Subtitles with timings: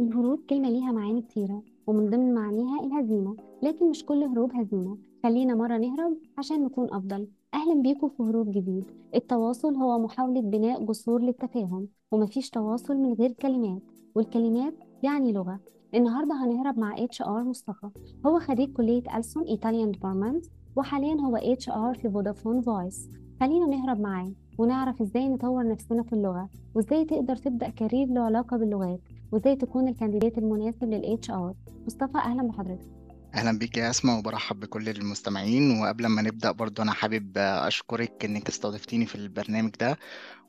[0.00, 4.98] الهروب كلمة ليها معاني كتيرة ومن ضمن معانيها الهزيمة لكن مش كل هروب هزيمة.
[5.22, 7.28] خلينا مرة نهرب عشان نكون أفضل.
[7.54, 8.84] أهلا بيكم في هروب جديد.
[9.14, 13.82] التواصل هو محاولة بناء جسور للتفاهم ومفيش تواصل من غير كلمات.
[14.14, 15.60] والكلمات يعني لغة.
[15.94, 17.90] النهاردة هنهرب مع HR مصطفى.
[18.26, 23.08] هو خريج كلية ألسون Italian department وحاليا هو HR في فودافون voice
[23.40, 28.56] خلينا نهرب معاه ونعرف إزاي نطور نفسنا في اللغة وإزاي تقدر تبدأ career له علاقة
[28.56, 29.00] باللغات.
[29.32, 31.54] وإزاي تكون ال candidate المناسب لل HR
[31.86, 32.88] مصطفى أهلا بحضرتك.
[33.34, 35.80] أهلا بيك يا أسماء وبرحب بكل المستمعين.
[35.80, 39.98] وقبل ما نبدأ برضو أنا حابب أشكرك إنك استضفتيني في البرنامج ده.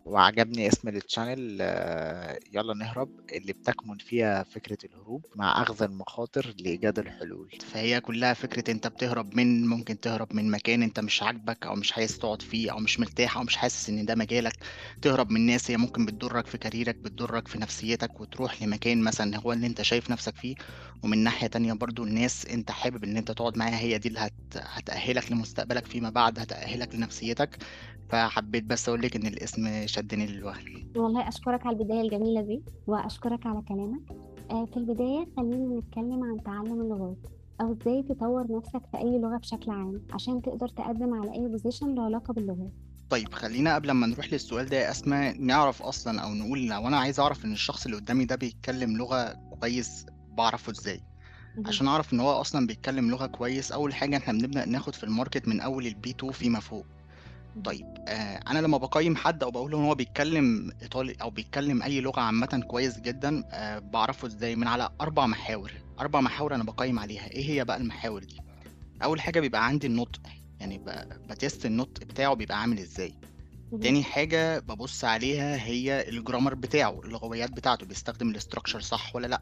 [0.05, 6.53] وعجبني اسم ال channel آه، يلا نهرب اللي بتكمن فيها فكرة الهروب مع أخذ المخاطر
[6.59, 7.49] لإيجاد الحلول.
[7.61, 11.93] فهي كلها فكرة أنت بتهرب من ممكن تهرب من مكان أنت مش عاجبك أو مش
[11.97, 14.53] عايز تقعد فيه أو مش مرتاح أو مش حاسس إن ده مجالك.
[15.01, 19.53] تهرب من ناس هي ممكن بتضرك في كاريرك بتضرك في نفسيتك وتروح لمكان مثلا هو
[19.53, 20.55] اللي أنت شايف نفسك فيه.
[21.03, 24.33] ومن ناحية تانية برضو الناس أنت حابب إن أنت تقعد معاها هي دي اللي هت...
[24.57, 27.57] هتأهلك لمستقبلك فيما بعد هتأهلك لنفسيتك.
[28.09, 33.45] فحبيت بس أقول لك إن الاسم شدني للوهن والله أشكرك على البداية الجميلة دي وأشكرك
[33.45, 34.01] على كلامك.
[34.51, 37.17] آه، في البداية خلينا نتكلم عن تعلم اللغات
[37.61, 41.95] أو إزاي تطور نفسك في أي لغة بشكل عام عشان تقدر تقدم على أي position
[41.95, 42.71] له علاقة باللغات.
[43.09, 46.97] طيب خلينا قبل ما نروح للسؤال ده يا أسماء نعرف أصلا أو نقول لو أنا
[46.97, 50.05] عايز أعرف إن الشخص اللي قدامي ده بيتكلم لغة كويس
[50.37, 51.01] بعرفه إزاي؟
[51.65, 55.10] عشان أعرف إن هو أصلا بيتكلم لغة كويس أول حاجة إحنا بنبدأ ناخد في ال
[55.10, 56.85] market من أول ال B2 فيما فوق.
[57.65, 62.01] طيب آه أنا لما بقيم حد أو بقول إن هو بيتكلم إيطالي أو بيتكلم أي
[62.01, 66.99] لغة عامة كويس جدا آه بعرفه إزاي؟ من على أربع محاور أربع محاور أنا بقيم
[66.99, 67.27] عليها.
[67.31, 68.37] إيه هي بقى المحاور دي؟
[69.03, 70.21] أول حاجة بيبقى عندي النطق
[70.59, 70.81] يعني
[71.29, 73.13] ب test النطق بتاعه بيبقى عامل إزاي.
[73.81, 79.27] تاني حاجة ببص عليها هي ال grammar بتاعه اللغويات بتاعته بيستخدم ال structure صح ولا
[79.27, 79.41] لأ.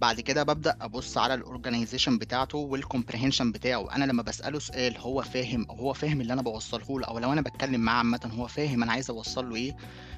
[0.00, 3.94] بعد كده ببدأ أبص على ال organization بتاعته وال comprehension بتاعه.
[3.96, 7.32] أنا لما بسأله سؤال هو فاهم أو هو فاهم اللي أنا بوصله له أو لو
[7.32, 9.76] أنا بتكلم معاه عامة هو فاهم أنا عايز اوصل له إيه؟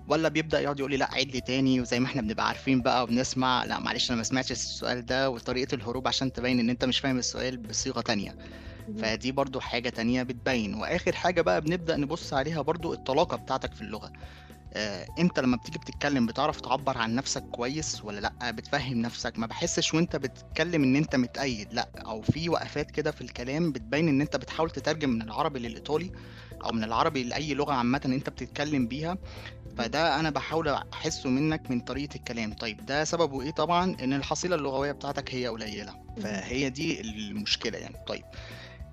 [0.09, 3.03] ولا بيبدأ يقعد يقول لي لا عيد لي تاني وزي ما إحنا بنبقى عارفين بقى
[3.03, 6.99] وبنسمع لا معلش أنا ما سمعتش السؤال ده وطريقة الهروب عشان تبين إن أنت مش
[6.99, 8.37] فاهم السؤال بصيغة تانية.
[8.99, 10.75] فدي برضو حاجة تانية بتبين.
[10.75, 14.07] وآخر حاجة بقى بنبدأ نبص عليها برضو الطلاقة بتاعتك في اللغة.
[14.07, 14.13] آه،
[15.19, 19.39] انت لما بتيجي بتتكلم بتعرف تعبر عن نفسك كويس ولا لأ؟ بتفهم نفسك.
[19.39, 21.89] ما بحسش وانت بتتكلم ان انت متأيد لأ.
[21.97, 26.11] أو في وقفات كده في الكلام بتبين ان انت بتحاول تترجم من العربي للإيطالي
[26.65, 29.19] أو من العربي لأي لغة عامة انت بتتكلم بيها.
[29.77, 32.53] فده أنا بحاول أحسه منك من طريقة الكلام.
[32.53, 35.95] طيب ده سببه إيه؟ طبعا إن الحصيلة اللغوية بتاعتك هي قليلة.
[36.23, 37.97] فهي دي المشكلة يعني.
[38.07, 38.25] طيب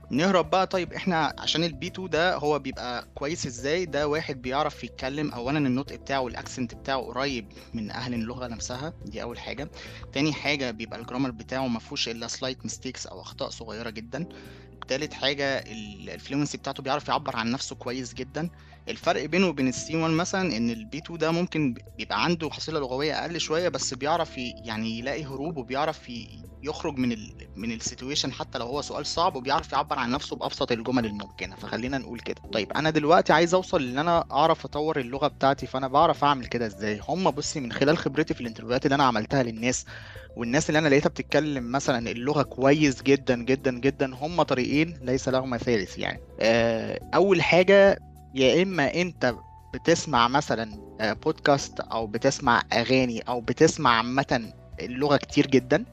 [0.09, 0.67] نهرب بقى.
[0.67, 5.57] طيب إحنا عشان ال B2 ده هو بيبقى كويس إزاي؟ ده واحد بيعرف يتكلم اولا
[5.57, 8.93] النطق بتاعه وال accent بتاعه قريب من أهل اللغة نفسها.
[9.05, 9.71] دي أول حاجة.
[10.13, 14.27] تاني حاجة بيبقى ال grammar بتاعه ما فيهوش إلا slight mistakes أو أخطاء صغيرة جدا.
[14.87, 15.63] تالت حاجة
[16.13, 18.49] ال fluency بتاعته بيعرف يعبر عن نفسه كويس جدا.
[18.89, 23.19] الفرق بينه وبين ال C1 مثلا إن ال B2 ده ممكن بيبقى عنده حصيلة لغوية
[23.21, 26.11] أقل شوية بس بيعرف يعني يلاقي هروب وبيعرف
[26.63, 30.35] يخرج من ال من ال situation حتى لو هو سؤال صعب وبيعرف يعبر عن نفسه
[30.35, 31.55] بأبسط الجمل الممكنة.
[31.55, 32.41] فخلينا نقول كده.
[32.53, 36.65] طيب أنا دلوقتي عايز أوصل ان أنا أعرف أطور اللغة بتاعتي فأنا بعرف أعمل كده
[36.65, 39.85] إزاي؟ هم بصي من خلال خبرتي في ال interview هات اللي أنا عملتها للناس
[40.37, 45.57] والناس اللي أنا لقيتها بتتكلم مثلا اللغة كويس جدا جدا جدا هم طريقين ليس لهما
[45.57, 46.19] ثالث يعني.
[46.39, 47.99] آه، أول حاجة
[48.35, 49.35] يا إما أنت
[49.73, 50.79] بتسمع مثلا
[51.25, 55.85] بودكاست أو بتسمع أغاني أو بتسمع عامه اللغة كتير جدا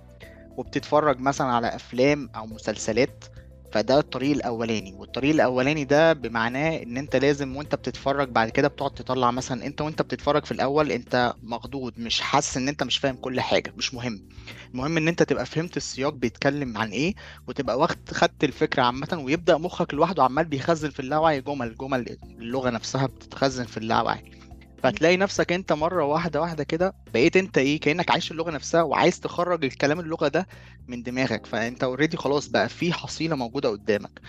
[0.56, 3.24] وبتتفرج مثلا على أفلام أو مسلسلات
[3.72, 8.90] فده الطريق الأولاني والطريق الأولاني ده بمعناه إن أنت لازم وأنت بتتفرج بعد كده بتقعد
[8.90, 13.16] تطلع مثلا أنت وأنت بتتفرج في الأول أنت مخضوض مش حاسس إن أنت مش فاهم
[13.16, 14.28] كل حاجة مش مهم.
[14.74, 17.14] المهم إن أنت تبقى فهمت السياق بيتكلم عن إيه
[17.48, 22.70] وتبقى واخد خدت الفكرة عامه ويبدأ مخك لوحده عمال بيخزن في اللاوعي جمل جمل اللغة
[22.70, 24.41] نفسها بتتخزن في اللاوعي.
[24.82, 29.20] فتلاقي نفسك انت مرة واحدة واحدة كده بقيت انت إيه كأنك عايش اللغة نفسها وعايز
[29.20, 30.46] تخرج الكلام اللغة ده
[30.88, 31.46] من دماغك.
[31.46, 34.20] فانت already خلاص بقى في حصيلة موجودة قدامك.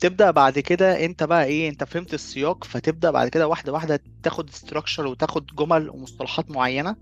[0.00, 4.50] تبدأ بعد كده انت بقى إيه انت فهمت السياق فتبدأ بعد كده واحدة واحدة تاخد
[4.50, 6.96] structure وتاخد جمل ومصطلحات معينة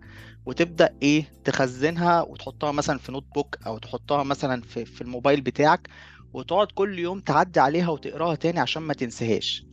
[0.47, 5.89] وتبدأ إيه تخزنها وتحطها مثلا في notebook أو تحطها مثلا في في الموبايل بتاعك
[6.35, 9.66] وتقعد كل يوم تعدي عليها وتقراها تاني عشان ما تنساهاش.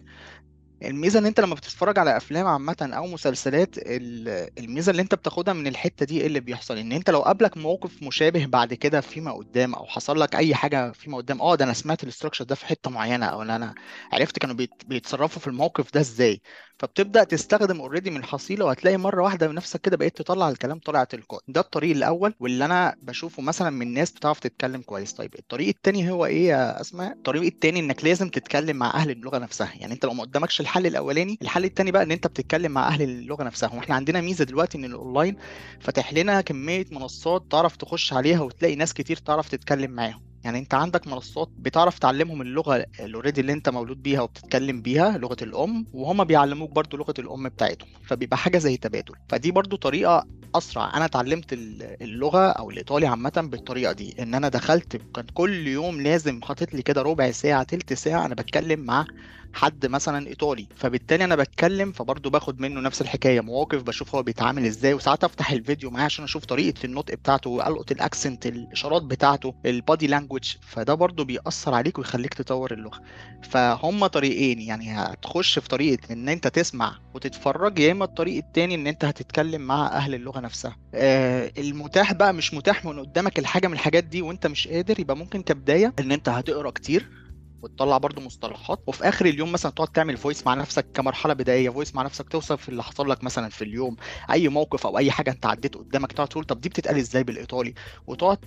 [0.83, 5.53] الميزة إن أنت لما بتتفرج على أفلام عامة أو مسلسلات ال- الميزة اللي أنت بتاخدها
[5.53, 9.31] من الحتة دي إيه اللي بيحصل؟ إن أنت لو قابلك موقف مشابه بعد كده فيما
[9.33, 12.55] قدام أو حصل لك أي حاجة فيما قدام آه ده أنا سمعت ال structure ده
[12.55, 13.75] في حتة معينة أو أنا
[14.13, 16.41] عرفت كانوا بيت- بيتصرفوا في الموقف ده إزاي؟
[16.83, 21.41] فبتبدأ تستخدم already من الحصيله وهتلاقي مرة واحدة بنفسك كده بقيت تطلع الكلام طالع تلقائي.
[21.47, 25.13] ده الطريق الأول واللي أنا بشوفه مثلا من ناس بتعرف تتكلم كويس.
[25.13, 29.37] طيب الطريق التاني هو إيه يا أسماء؟ الطريق التاني إنك لازم تتكلم مع أهل اللغة
[29.37, 29.73] نفسها.
[29.75, 33.01] يعني أنت لو ما قدامكش الحل الأولاني الحل التاني بقى إن أنت بتتكلم مع أهل
[33.01, 33.73] اللغة نفسها.
[33.73, 35.35] وإحنا عندنا ميزة دلوقتي إن الاونلاين
[35.79, 40.32] فتح لنا كمية منصات تعرف تخش عليها وتلاقي ناس كتير تعرف تتكلم معاهم.
[40.43, 45.17] يعني انت عندك منصات بتعرف تعلمهم اللغة ال already اللي انت مولود بيها وبتتكلم بيها
[45.17, 49.13] لغة الأم وهم بيعلموك برضو لغة الأم بتاعتهم فبيبقى حاجة زي تبادل.
[49.29, 50.25] فدي برضو طريقة
[50.55, 50.97] أسرع.
[50.97, 54.15] أنا اتعلمت ال- اللغة أو الإيطالي عامة بالطريقة دي.
[54.19, 58.35] إن أنا دخلت كان كل يوم لازم حاطط لي كده ربع ساعة تلت ساعة أنا
[58.35, 59.05] بتكلم مع
[59.53, 60.67] حد مثلا إيطالي.
[60.75, 64.93] فبالتالي أنا بتكلم فبرضه باخد منه نفس الحكاية مواقف بشوف هو بيتعامل إزاي.
[64.93, 69.74] وساعات أفتح الفيديو معاه عشان أشوف طريقة النطق بتاعته ألقط ال accent الإشارات بتاعته ال
[69.74, 72.99] body language فده برضه بيأثر عليك ويخليك تطور اللغة.
[73.41, 78.87] فهم طريقين يعني هتخش في طريقة إن أنت تسمع وتتفرج يا إما الطريق التاني إن
[78.87, 80.75] أنت هتتكلم مع أهل اللغة نفسها.
[80.93, 85.17] آه المتاح بقى مش متاح من قدامك الحاجة من الحاجات دي وأنت مش قادر يبقى
[85.17, 87.22] ممكن كبداية إن أنت هتقرأ كتير.
[87.63, 88.79] وتطلع برضو مصطلحات.
[88.87, 92.69] وفي آخر اليوم مثلا تقعد تعمل voice مع نفسك كمرحلة بدائية voice مع نفسك توصف
[92.69, 93.95] اللي حصل لك مثلا في اليوم
[94.31, 97.73] أي موقف أو أي حاجة أنت عديت قدامك تقعد تقول طب دي بتتقال إزاي بالإيطالي؟
[98.07, 98.37] وتقعد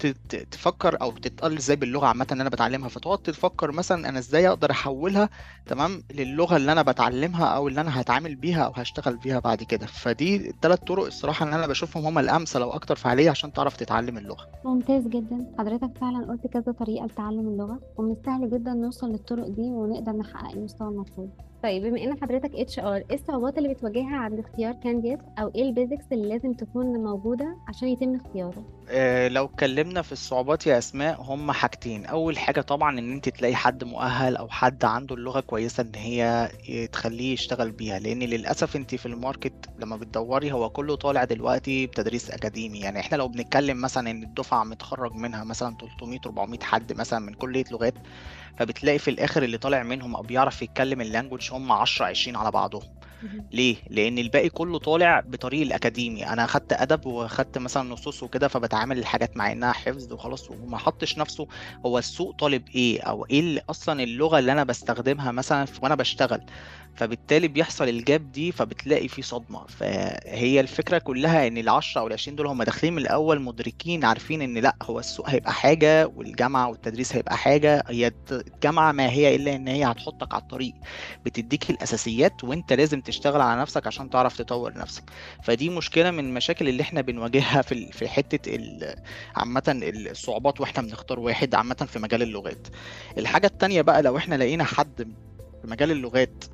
[0.50, 2.88] تفكر أو بتتقال إزاي باللغة عامة اللي أنا بتعلمها.
[2.88, 5.28] فتقعد تفكر مثلا أنا إزاي أقدر أحولها
[5.66, 9.86] تمام للغة اللي أنا بتعلمها أو اللي أنا هتعامل بيها أو هشتغل بيها بعد كده.
[9.86, 14.18] فدي الثلاث طرق الصراحة اللي أنا بشوفهم هم الأمثل أو أكتر فعالية عشان تعرف تتعلم
[14.18, 14.46] اللغة.
[14.64, 15.46] ممتاز جدا.
[15.58, 20.52] حضرتك فعلا قلت كذا طريقة لتعلم اللغة ومن السهل جدا نوصل للطرق دي ونقدر نحقق
[20.56, 21.30] المستوى المطلوب.
[21.62, 25.68] طيب بما إن حضرتك HR إيه الصعوبات اللي بتواجهها عند اختيار candidate أو إيه ال
[25.68, 28.64] basics اللي لازم تكون موجودة عشان يتم اختياره؟
[29.28, 32.06] لو اتكلمنا في الصعوبات يا أسماء هم حاجتين.
[32.06, 36.50] أول حاجة طبعا إن أنت تلاقي حد مؤهل أو حد عنده اللغة كويسة إن هي
[36.92, 37.98] تخليه يشتغل بيها.
[37.98, 42.80] لأن للأسف أنت في ال market لما بتدوري هو كله طالع دلوقتي بتدريس أكاديمي.
[42.80, 47.34] يعني إحنا لو بنتكلم مثلا إن الدفعة متخرج منها مثلا 300 400 حد مثلا من
[47.34, 47.98] كلية لغات
[48.58, 52.50] فبتلاقي في الآخر اللي طالع منهم أو بيعرف يتكلم ال language هم 10 20 على
[52.50, 52.95] بعضهم.
[53.52, 58.98] ليه؟ لأن الباقي كله طالع بطريق الأكاديمي، أنا أخدت أدب وأخدت مثلا نصوص وكده فبتعامل
[58.98, 61.46] الحاجات مع إنها حفظ وخلاص وما حطش نفسه
[61.86, 66.40] هو السوق طالب إيه أو إيه اللي أصلا اللغة اللي أنا بستخدمها مثلا وأنا بشتغل،
[66.94, 72.46] فبالتالي بيحصل الجاب دي فبتلاقي في صدمة، فهي الفكرة كلها إن العشرة أو العشرين دول
[72.46, 77.36] هم داخلين من الأول مدركين عارفين إن لأ هو السوق هيبقى حاجة والجامعة والتدريس هيبقى
[77.36, 80.74] حاجة، هي الجامعة ما هي إلا إن هي هتحطك على الطريق.
[81.24, 85.02] بتديك الأساسيات وأنت لازم تشتغل على نفسك عشان تعرف تطور نفسك.
[85.42, 88.56] فدي مشكلة من المشاكل اللي إحنا بنواجهها في في حتة
[89.36, 92.66] عامة الصعوبات وإحنا بنختار واحد عامة في مجال اللغات.
[93.18, 95.12] الحاجة التانية بقى لو إحنا لقينا حد
[95.62, 96.44] في مجال اللغات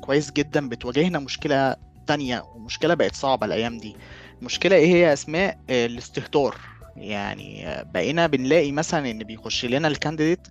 [0.00, 1.76] كويس جدا بتواجهنا مشكلة
[2.06, 3.96] تانية ومشكلة بقت صعبة الأيام دي.
[4.40, 6.56] المشكلة إيه هي أسماء؟ الاستهتار.
[6.96, 10.48] يعني بقينا بنلاقي مثلا إن بيخش لنا الكانديديت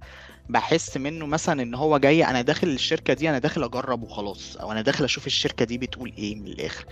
[0.49, 4.71] بحس منه مثلا إن هو جاي أنا داخل الشركة دي أنا داخل أجرب وخلاص أو
[4.71, 6.85] أنا داخل أشوف الشركة دي بتقول إيه من الآخر.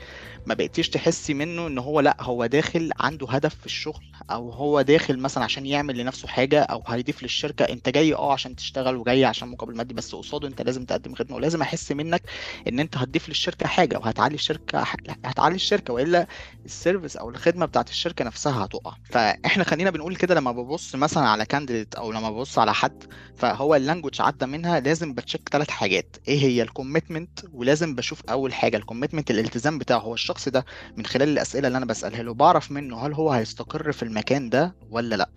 [0.46, 4.82] ما بقيتيش تحسي منه إن هو لأ هو داخل عنده هدف في الشغل أو هو
[4.82, 7.66] داخل مثلا عشان يعمل لنفسه حاجة أو هيضيف للشركة.
[7.66, 11.36] أنت جاي آه عشان تشتغل وجاي عشان مقابل مادي بس قصاده أنت لازم تقدم خدمة.
[11.36, 12.22] ولازم أحس منك
[12.68, 14.84] إن أنت هتضيف للشركة حاجة وهتعلي الشركة
[15.26, 16.28] هتعلي الشركة وإلا
[16.66, 18.96] ال service أو الخدمة بتاعت الشركة نفسها هتقع.
[19.04, 23.04] فإحنا خلينا بنقول كده لما ببص مثلا على candidate أو لما ببص على حد
[23.42, 26.16] فهو ال language عدى منها لازم ب check ثلاث حاجات.
[26.28, 28.78] إيه هي؟ ال commitment ولازم بشوف أول حاجة.
[28.78, 30.66] ال commitment الالتزام بتاعه هو الشخص ده
[30.98, 32.34] من خلال الأسئلة اللي أنا بسألها له.
[32.34, 35.30] بعرف منه هل هو هيستقر في المكان ده ولا لأ.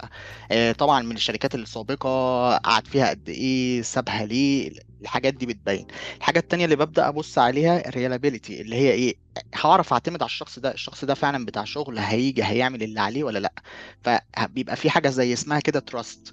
[0.52, 2.08] آه طبعا من الشركات السابقة
[2.56, 4.72] قعد فيها قد إيه سابها ليه
[5.04, 5.86] الحاجات دي بتبين.
[6.18, 9.14] الحاجة التانية اللي ببدأ أبص عليها ال reliability اللي هي إيه
[9.54, 13.38] هعرف أعتمد على الشخص ده الشخص ده فعلا بتاع شغل هيجي هيعمل اللي عليه ولا
[13.38, 13.52] لأ.
[14.04, 16.32] فبيبقى في حاجة زي اسمها كده trust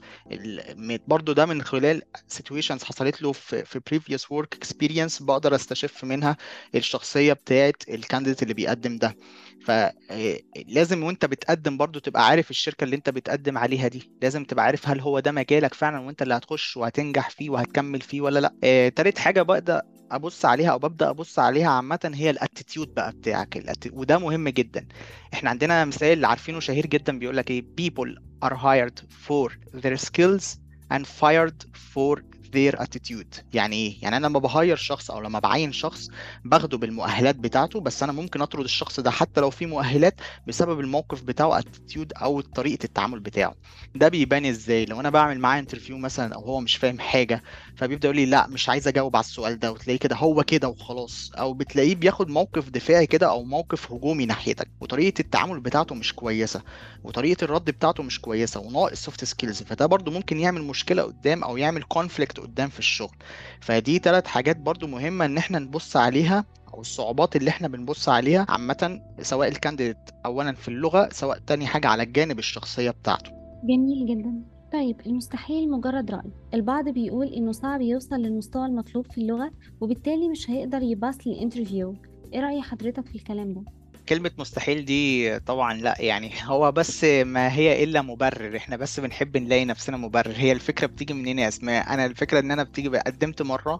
[1.07, 2.01] برضو ده من خلال
[2.33, 6.37] situations حصلت له في في previous work experience بقدر أستشف منها
[6.75, 9.17] الشخصية بتاعت ال candidate اللي بيقدم ده.
[9.65, 14.11] فلازم وانت بتقدم برضو تبقى عارف الشركة اللي انت بتقدم عليها دي.
[14.21, 18.21] لازم تبقى عارف هل هو ده مجالك فعلا وانت اللي هتخش وهتنجح فيه وهتكمل فيه
[18.21, 18.53] ولا لأ.
[18.63, 23.11] آه، تالت حاجة بقدر أبص عليها أو ببدأ أبص عليها عامة هي ال attitude بقى
[23.11, 23.63] بتاعك.
[23.93, 24.87] وده مهم جدا.
[25.33, 28.09] إحنا عندنا مثال عارفينه شهير جدا بيقول لك إيه؟ People
[28.45, 29.51] are hired for
[29.81, 30.45] their skills
[30.93, 32.19] and fired for
[32.55, 33.41] their attitude.
[33.53, 36.07] يعني إيه؟ يعني أنا لما ب hire شخص أو لما بعين شخص
[36.45, 40.15] باخده بالمؤهلات بتاعته بس أنا ممكن أطرد الشخص ده حتى لو في مؤهلات
[40.47, 43.55] بسبب الموقف بتاعه attitude أو طريقة التعامل بتاعه.
[43.95, 47.43] ده بيبان إزاي؟ لو أنا بعمل معاه interview مثلا أو هو مش فاهم حاجة
[47.75, 51.31] فبيبدأ يقول لي لأ مش عايز أجاوب على السؤال ده وتلاقيه كده هو كده وخلاص.
[51.37, 56.61] أو بتلاقيه بياخد موقف دفاعي كده أو موقف هجومي ناحيتك وطريقة التعامل بتاعته مش كويسة
[57.03, 61.57] وطريقة الرد بتاعته مش كويسة وناقص soft skills فده برضو ممكن يعمل مشكلة قدام أو
[61.57, 63.15] يعمل conflict قدام في الشغل.
[63.61, 68.45] فدي ثلاث حاجات برضو مهمة إن إحنا نبص عليها أو الصعوبات اللي إحنا بنبص عليها
[68.49, 73.31] عامة سواء ال candidate اولا في اللغة سواء تاني حاجة على الجانب الشخصية بتاعته.
[73.63, 74.43] جميل جدا.
[74.73, 76.31] طيب المستحيل مجرد رأي.
[76.53, 81.41] البعض بيقول إنه صعب يوصل للمستوى المطلوب في اللغة وبالتالي مش هيقدر ي pass لل
[81.41, 82.01] interview
[82.33, 83.63] إيه رأي حضرتك في الكلام ده؟
[84.11, 89.37] كلمة مستحيل دي طبعا لا يعني هو بس ما هي إلا مبرر إحنا بس بنحب
[89.37, 90.33] نلاقي نفسنا مبرر.
[90.35, 93.79] هي الفكرة بتيجي منين يا أسماء؟ أنا الفكرة إن أنا بتيجي قدمت مرة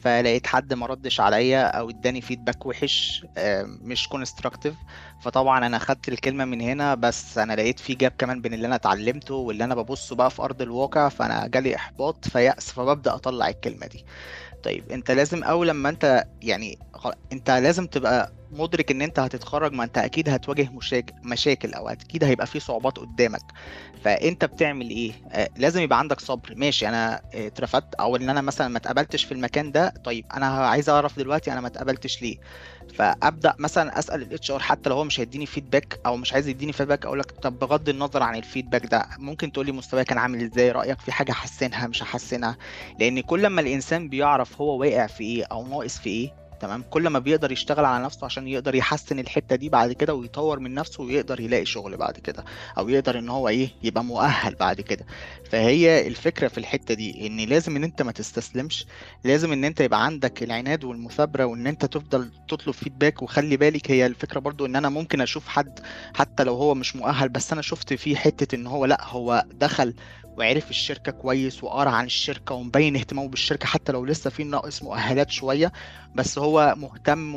[0.00, 4.74] فلقيت حد ما ردش عليا أو إداني feedback وحش آه، مش constructive
[5.20, 8.74] فطبعا أنا خدت الكلمة من هنا بس أنا لقيت في gap كمان بين اللي أنا
[8.74, 13.86] اتعلمته واللي أنا ببصه بقى في أرض الواقع فأنا جالي إحباط فيأس فببدأ أطلع الكلمة
[13.86, 14.04] دي.
[14.62, 16.78] طيب أنت لازم أول لما أنت يعني
[17.32, 20.68] أنت لازم تبقى مدرك إن أنت هتتخرج ما أنت أكيد هتواجه
[21.22, 23.42] مشاكل أو أكيد هيبقى في صعوبات قدامك.
[24.04, 26.54] فأنت بتعمل إيه؟ آه لازم يبقى عندك صبر.
[26.56, 27.94] ماشي أنا اترفدت.
[27.94, 31.60] أو إن أنا مثلا ما اتقبلتش في المكان ده طيب أنا عايز أعرف دلوقتي أنا
[31.60, 32.36] ما اتقبلتش ليه؟
[32.94, 36.72] فأبدأ مثلا أسأل ال HR حتى لو هو مش هيديني feedback أو مش عايز يديني
[36.72, 40.18] feedback أقول لك طب بغض النظر عن ال feedback ده ممكن تقول لي مستواي كان
[40.18, 42.56] عامل إزاي؟ رأيك في حاجة احسنها مش هحسنها؟
[43.00, 47.08] لأن كل ما الإنسان بيعرف هو واقع في إيه أو ناقص في إيه تمام؟ كل
[47.08, 51.02] ما بيقدر يشتغل على نفسه عشان يقدر يحسن الحتة دي بعد كده ويطور من نفسه
[51.02, 52.44] ويقدر يلاقي شغل بعد كده
[52.78, 55.06] أو يقدر إن هو إيه يبقى مؤهل بعد كده.
[55.50, 58.86] فهي الفكرة في الحتة دي إن لازم إن أنت ما تستسلمش
[59.24, 64.06] لازم إن أنت يبقى عندك العناد والمثابرة وإن أنت تفضل تطلب فيدباك وخلي بالك هي
[64.06, 65.80] الفكرة برضو إن أنا ممكن أشوف حد
[66.14, 69.94] حتى لو هو مش مؤهل بس أنا شفت فيه حتة إن هو لأ هو دخل
[70.36, 75.30] وعرف الشركة كويس وقرأ عن الشركة ومبين اهتمامه بالشركة حتى لو لسه في ناقص مؤهلات
[75.30, 75.72] شوية
[76.14, 77.34] بس هو مهتم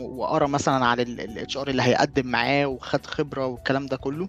[0.00, 4.28] وقرأ مثلا على ال HR اللي هيقدم معاه وخد خبرة والكلام ده كله.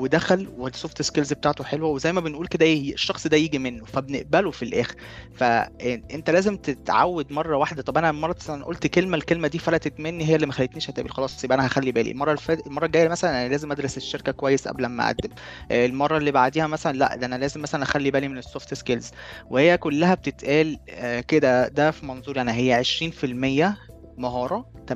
[0.00, 3.84] ودخل وال soft skills بتاعته حلوة وزي ما بنقول كده إيه الشخص ده يجي منه
[3.84, 4.94] فبنقبله في الآخر.
[5.36, 7.82] فانت لازم تتعود مرة واحدة.
[7.82, 11.10] طب أنا مرة مثلا قلت كلمة الكلمة دي فلتت مني هي اللي ما خلتنيش أتقبل.
[11.10, 12.10] خلاص يبقى أنا هخلي بالي.
[12.10, 15.30] المرة اللي فاتت المرة الجاية مثلا أنا لازم أدرس الشركة كويس قبل ما أقدم.
[15.70, 19.10] المرة اللي بعديها مثلا لأ ده أنا لازم مثلا أخلي بالي من ال soft skills
[19.50, 22.54] وهي كلها بتتقال آه، كده ده في منظوري أنا.
[22.54, 23.74] هي 20%
[24.18, 24.94] مهارة 80%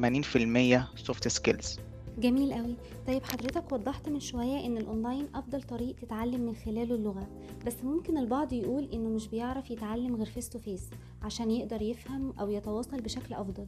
[0.96, 1.78] soft skills
[2.18, 7.28] جميل قوي طيب حضرتك وضحت من شوية إن الأونلاين أفضل طريق تتعلم من خلاله اللغة
[7.66, 10.90] بس ممكن البعض يقول إنه مش بيعرف يتعلم غير face to face
[11.23, 13.66] عشان يقدر يفهم أو يتواصل بشكل أفضل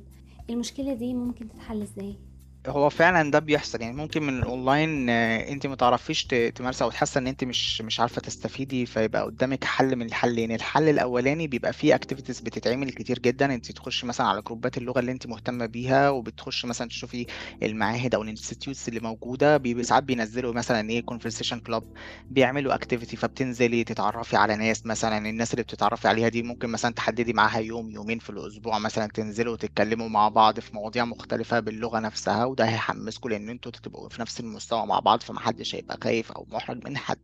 [0.50, 2.16] المشكلة دي ممكن تتحل إزاي؟
[2.66, 3.80] هو فعلا ده بيحصل.
[3.82, 8.00] يعني ممكن من الأونلاين آه، أنت ما تعرفيش تمارسي أو تحسي إن أنت مش مش
[8.00, 10.52] عارفة تستفيدي فيبقى قدامك حل من الحلين.
[10.52, 13.54] الحل الأولاني بيبقى فيه activities بتتعمل كتير جدا.
[13.54, 17.26] أنت تخش مثلا على جروبات اللغة اللي أنت مهتمة بيها وبتخش مثلا تشوفي
[17.62, 19.62] المعاهد أو ال institutes اللي موجودة.
[19.82, 21.84] ساعات بينزلوا مثلا إيه conversation club
[22.30, 25.18] بيعملوا activity فبتنزلي تتعرفي على ناس مثلا.
[25.30, 29.06] الناس اللي بتتعرفي عليها دي ممكن مثلا تحددي معاها يوم يومين في الأسبوع مثلا.
[29.14, 32.44] تنزلوا وتتكلموا مع بعض في مواضيع مختلفة باللغة نفسها.
[32.56, 36.84] وده هيحمسكم لأن أنتوا تبقوا في نفس المستوى مع بعض فمحدش هيبقى خايف أو محرج
[36.88, 37.18] من حد.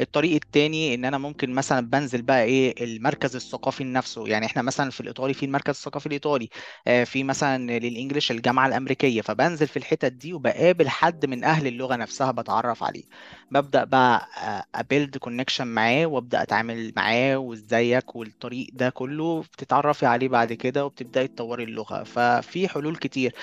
[0.00, 4.90] الطريق التاني ان أنا ممكن مثلا بنزل بقى إيه المركز الثقافي نفسه يعني إحنا مثلا
[4.90, 6.48] في الإيطالي في المركز الثقافي الإيطالي
[6.86, 11.66] آه، في مثلا لل English الجامعة الأمريكية فبنزل في الحتت دي وبقابل حد من أهل
[11.66, 13.04] اللغة نفسها بتعرف عليه.
[13.50, 14.28] ببدأ بقى
[14.74, 20.84] ا build connection معاه وأبدأ أتعامل معاه وإزيك والطريق ده كله بتتعرفي عليه بعد كده
[20.86, 22.02] وبتبدأي تطوري اللغة.
[22.04, 23.34] ففي حلول كتير.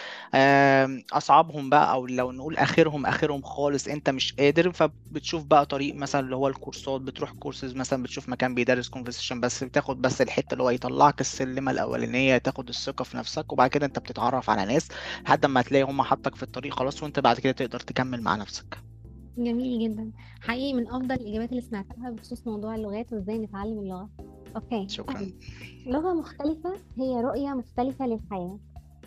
[1.14, 6.22] أصعبهم بقى أو لو نقول آخرهم آخرهم خالص أنت مش قادر فبتشوف بقى طريق مثلا
[6.22, 7.02] اللي هو الكورسات.
[7.02, 11.72] بتروح كورسز مثلا بتشوف مكان بيدرس conversation بس بتاخد بس الحتة اللي هو يطلعك السلمة
[11.72, 14.88] الأولانية تاخد الثقة في نفسك وبعد كده أنت بتتعرف على ناس
[15.26, 18.93] لحد ما تلاقي هم حطك في الطريق خلاص وأنت بعد كده تقدر تكمل مع نفسك.
[19.38, 20.12] جميل جدا.
[20.42, 24.10] حقيقي من أفضل الإجابات اللي سمعتها بخصوص موضوع اللغات وإزاي نتعلم اللغة.
[24.56, 24.90] أوكي.
[24.90, 25.32] شكرا.
[25.94, 28.60] لغة مختلفة هي رؤية مختلفة للحياة.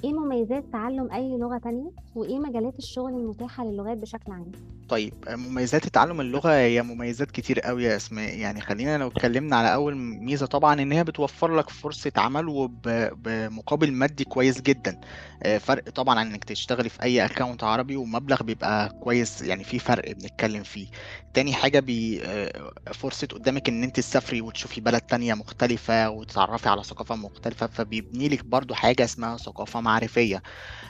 [0.05, 4.53] إيه مميزات تعلم أي لغة تانية؟ وإيه مجالات الشغل المتاحة للغات بشكل عام؟
[4.88, 8.38] طيب مميزات تعلم اللغة هي مميزات كتير قوي يا أسماء.
[8.38, 13.93] يعني خلينا لو اتكلمنا على أول ميزة طبعا إن هي بتوفر لك فرصة عمل وبمقابل
[13.93, 15.00] مادي كويس جدا.
[15.43, 19.43] آه، فرق طبعا عن إنك تشتغلي في أي account عربي ومبلغ بيبقى كويس.
[19.43, 20.87] يعني في فرق بنتكلم فيه.
[21.35, 26.83] تاني حاجة بي آه، فرصة قدامك إن أنت تسافري وتشوفي بلد تانية مختلفة وتتعرفي على
[26.83, 27.67] ثقافة مختلفة.
[27.67, 30.43] فبيبني لك برضو حاجة اسمها ثقافة معرفية.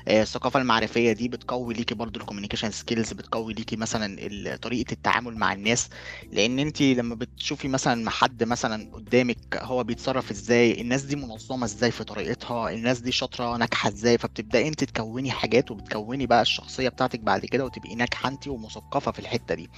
[0.08, 5.36] آه، الثقافة المعرفية دي بتقوي ليكي برضو ال communication skills بتقوي ليكي مثلا طريقة التعامل
[5.38, 5.88] مع الناس.
[6.32, 11.90] لأن أنت لما بتشوفي مثلا حد مثلا قدامك هو بيتصرف إزاي الناس دي منظمة إزاي
[11.90, 17.20] في طريقتها الناس دي شاطرة ناجحة إزاي فبتبدأي انت تكوني حاجات وبتكوني بقى الشخصية بتاعتك
[17.20, 19.70] بعد كده وتبقي ناجحة انت ومثقفة في الحتة دي.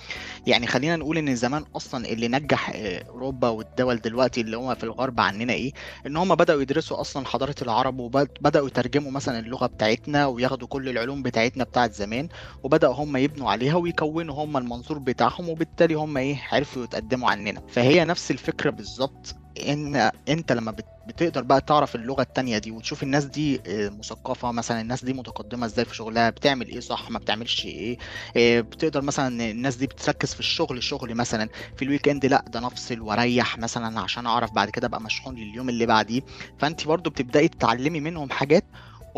[0.46, 4.84] يعني خلينا نقول إن زمان أصلا اللي نجح آه، أوروبا والدول دلوقتي اللي هم في
[4.84, 5.72] الغرب عننا إيه
[6.06, 11.22] إن هم بدأوا يدرسوا أصلا حضارة العرب وبدأوا يترجموا مثلا اللغة بتاعتنا وياخدوا كل العلوم
[11.22, 12.28] بتاعتنا بتاعت زمان
[12.62, 17.62] وبدأوا هم يبنوا عليها ويكونوا هم المنظور بتاعهم وبالتالي هم إيه عرفوا يتقدموا عننا.
[17.68, 19.36] فهي نفس الفكرة بالظبط
[19.68, 20.74] إن أنت لما
[21.06, 25.66] بتقدر بقى تعرف اللغة التانية دي وتشوف الناس دي آه، مثقفة مثلا الناس دي متقدمة
[25.66, 27.98] إزاي في شغلها بتعمل إيه صح ما بتعملش إيه
[28.36, 32.60] آه، بتقدر مثلا الناس دي بتركز في الشغل شغل مثلا في ال weekend لأ ده
[32.60, 36.20] نفصل وأريح مثلا عشان أعرف بعد كده أبقى مشحون لليوم اللي بعديه.
[36.58, 38.64] فأنت برضو بتبدأي تتعلمي منهم حاجات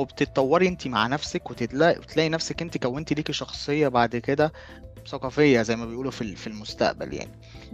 [0.00, 4.52] وبتتطوري انت مع نفسك وتلاقي نفسك انت كونتي ليكي شخصية بعد كده
[5.08, 7.30] ثقافية زي ما بيقولوا في في المستقبل يعني.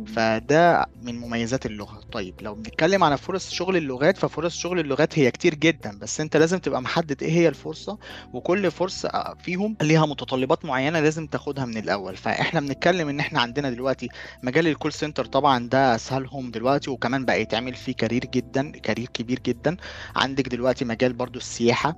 [0.06, 2.00] فده من مميزات اللغة.
[2.12, 6.37] طيب لو بنتكلم على فرص شغل اللغات ففرص شغل اللغات هي كتير جدا بس انت
[6.37, 7.99] لازم تبقى محدد إيه هي الفرصة
[8.33, 12.16] وكل فرصة فيهم ليها متطلبات معينة لازم تاخدها من الأول.
[12.16, 14.09] فإحنا بنتكلم إن إحنا عندنا دلوقتي
[14.42, 19.09] مجال ال call center طبعا ده أسهلهم دلوقتي وكمان بقى يتعمل فيه career جدا career
[19.14, 19.76] كبير جدا.
[20.16, 21.97] عندك دلوقتي مجال برضو السياحة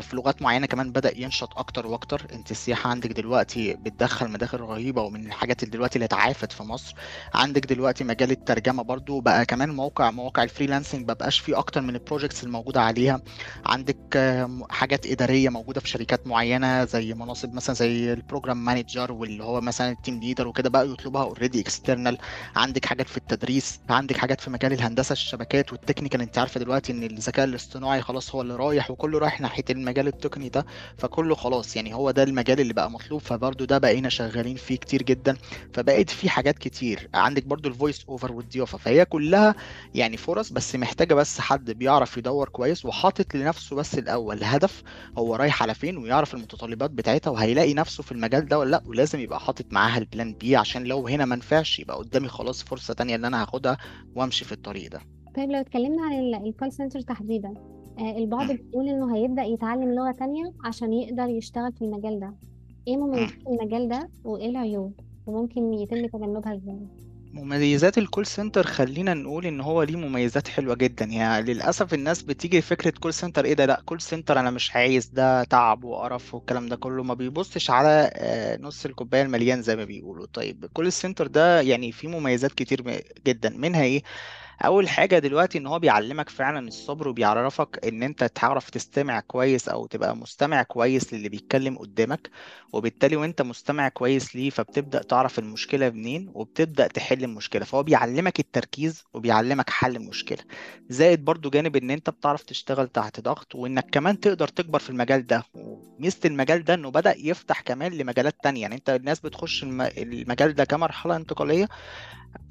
[0.00, 2.26] في لغات معينة كمان بدأ ينشط أكتر وأكتر.
[2.32, 6.94] أنت السياحة عندك دلوقتي بتدخل مداخل رهيبة ومن الحاجات اللي دلوقتي اللي اتعافت في مصر.
[7.34, 11.80] عندك دلوقتي مجال الترجمة برضو بقى كمان موقع مواقع ال freelancing ما بقاش فيه أكتر
[11.80, 13.20] من ال projects الموجودة عليها.
[13.66, 13.96] عندك
[14.70, 19.60] حاجات إدارية موجودة في شركات معينة زي مناصب مثلا زي ال program manager واللي هو
[19.60, 22.18] مثلا ال team leader وكده بقى يطلبها already external
[22.56, 26.92] عندك حاجات في التدريس عندك حاجات في مجال الهندسة الشبكات وال technical أنت عارفة دلوقتي
[26.92, 30.66] إن الذكاء الاصطناعي خلاص هو اللي رايح وكله رايح ناحية المجال التقني ده
[30.98, 35.02] فكله خلاص يعني هو ده المجال اللي بقى مطلوب فبرضه ده بقينا شغالين فيه كتير
[35.02, 35.36] جدا
[35.72, 37.08] فبقيت في حاجات كتير.
[37.14, 39.54] عندك برضه ال voice over والضيافة فهي كلها
[39.94, 44.82] يعني فرص بس محتاجة بس حد بيعرف يدور كويس وحاطط لنفسه بس الأول هدف
[45.18, 49.20] هو رايح على فين ويعرف المتطلبات بتاعتها وهيلاقي نفسه في المجال ده ولا لأ ولازم
[49.20, 52.94] يبقى حاطط معاها ال plan B عشان لو هنا ما نفعش يبقى قدامي خلاص فرصة
[52.94, 53.76] تانية إن أنا هاخدها
[54.14, 55.00] وأمشي في الطريق ده.
[55.36, 57.54] طيب لو اتكلمنا عن ال call center تحديدا
[57.98, 62.34] البعض بيقول إنه هيبدأ يتعلم لغة تانية عشان يقدر يشتغل في المجال ده.
[62.88, 64.92] إيه مميزات المجال ده وإيه العيوب؟
[65.26, 66.78] وممكن يتم تجنبها إزاي؟
[67.32, 71.04] مميزات ال call center خلينا نقول إن هو ليه مميزات حلوة جدا.
[71.04, 75.06] يعني للأسف الناس بتيجي فكرة call center إيه ده؟ لأ call center أنا مش عايز
[75.06, 77.02] ده تعب وقرف والكلام ده كله.
[77.02, 80.26] ما بيبصش على آه، نص الكوباية المليان زي ما بيقولوا.
[80.32, 83.50] طيب ال call center ده يعني فيه مميزات كتير جدا.
[83.50, 84.02] منها إيه؟
[84.64, 89.86] أول حاجة دلوقتي إن هو بيعلمك فعلا الصبر وبيعرفك إن أنت تعرف تستمع كويس أو
[89.86, 92.30] تبقى مستمع كويس للي بيتكلم قدامك
[92.72, 97.64] وبالتالي وأنت مستمع كويس ليه فبتبدأ تعرف المشكلة منين وبتبدأ تحل المشكلة.
[97.64, 100.38] فهو بيعلمك التركيز وبيعلمك حل المشكلة.
[100.88, 105.26] زائد برضو جانب إن أنت بتعرف تشتغل تحت ضغط وإنك كمان تقدر تكبر في المجال
[105.26, 105.42] ده.
[105.54, 108.62] وميزة المجال ده إنه بدأ يفتح كمان لمجالات تانية.
[108.62, 111.68] يعني أنت الناس بتخش المجال ده كمرحلة انتقالية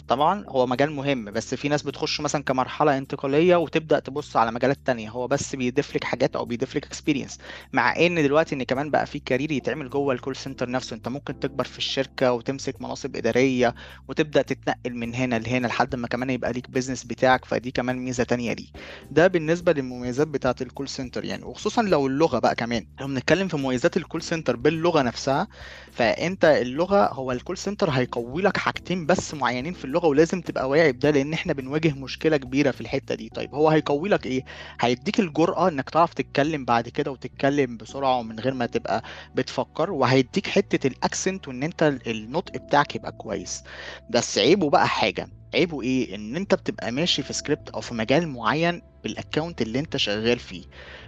[0.08, 4.80] طبعا هو مجال مهم بس في ناس بتخش مثلا كمرحلة انتقالية وتبدأ تبص على مجالات
[4.86, 5.10] تانية.
[5.10, 7.38] هو بس بيضيف لك حاجات أو بيضيف لك اكسبيرينس
[7.74, 10.96] مع إن دلوقتي إن كمان بقى في career يتعمل جوه ال call center نفسه.
[10.96, 13.74] أنت ممكن تكبر في الشركة وتمسك مناصب إدارية
[14.08, 17.46] وتبدأ تتنقل من هنا لهنا لحد ما كمان يبقى ليك business بتاعك.
[17.46, 18.68] فدي كمان ميزة تانية ليه
[19.10, 21.44] ده بالنسبة للمميزات بتاعة ال call center يعني.
[21.44, 22.86] وخصوصا لو اللغة بقى كمان.
[23.02, 25.48] لو بنتكلم في مميزات ال call center باللغة نفسها
[25.92, 30.70] فأنت اللغة هو ال call center هيقوي لك حاجتين بس معينين في اللغة ولازم تبقى
[30.70, 33.30] واعي بده لأن إحنا بنواجه مشكلة كبيرة في الحتة دي.
[33.30, 34.46] طيب هو هيقوي لك إيه؟
[34.82, 39.04] هيديك الجرأة إنك تعرف تتكلم بعد كده وتتكلم بسرعة ومن غير ما تبقى
[39.36, 43.64] بتفكر وهيديك حتة ال accent وإن أنت النطق بتاعك يبقى كويس.
[44.10, 48.28] بس عيبه بقى حاجة عيبه إيه؟ إن أنت بتبقى ماشي في سكريبت أو في مجال
[48.28, 50.64] معين بال account اللي أنت شغال فيه.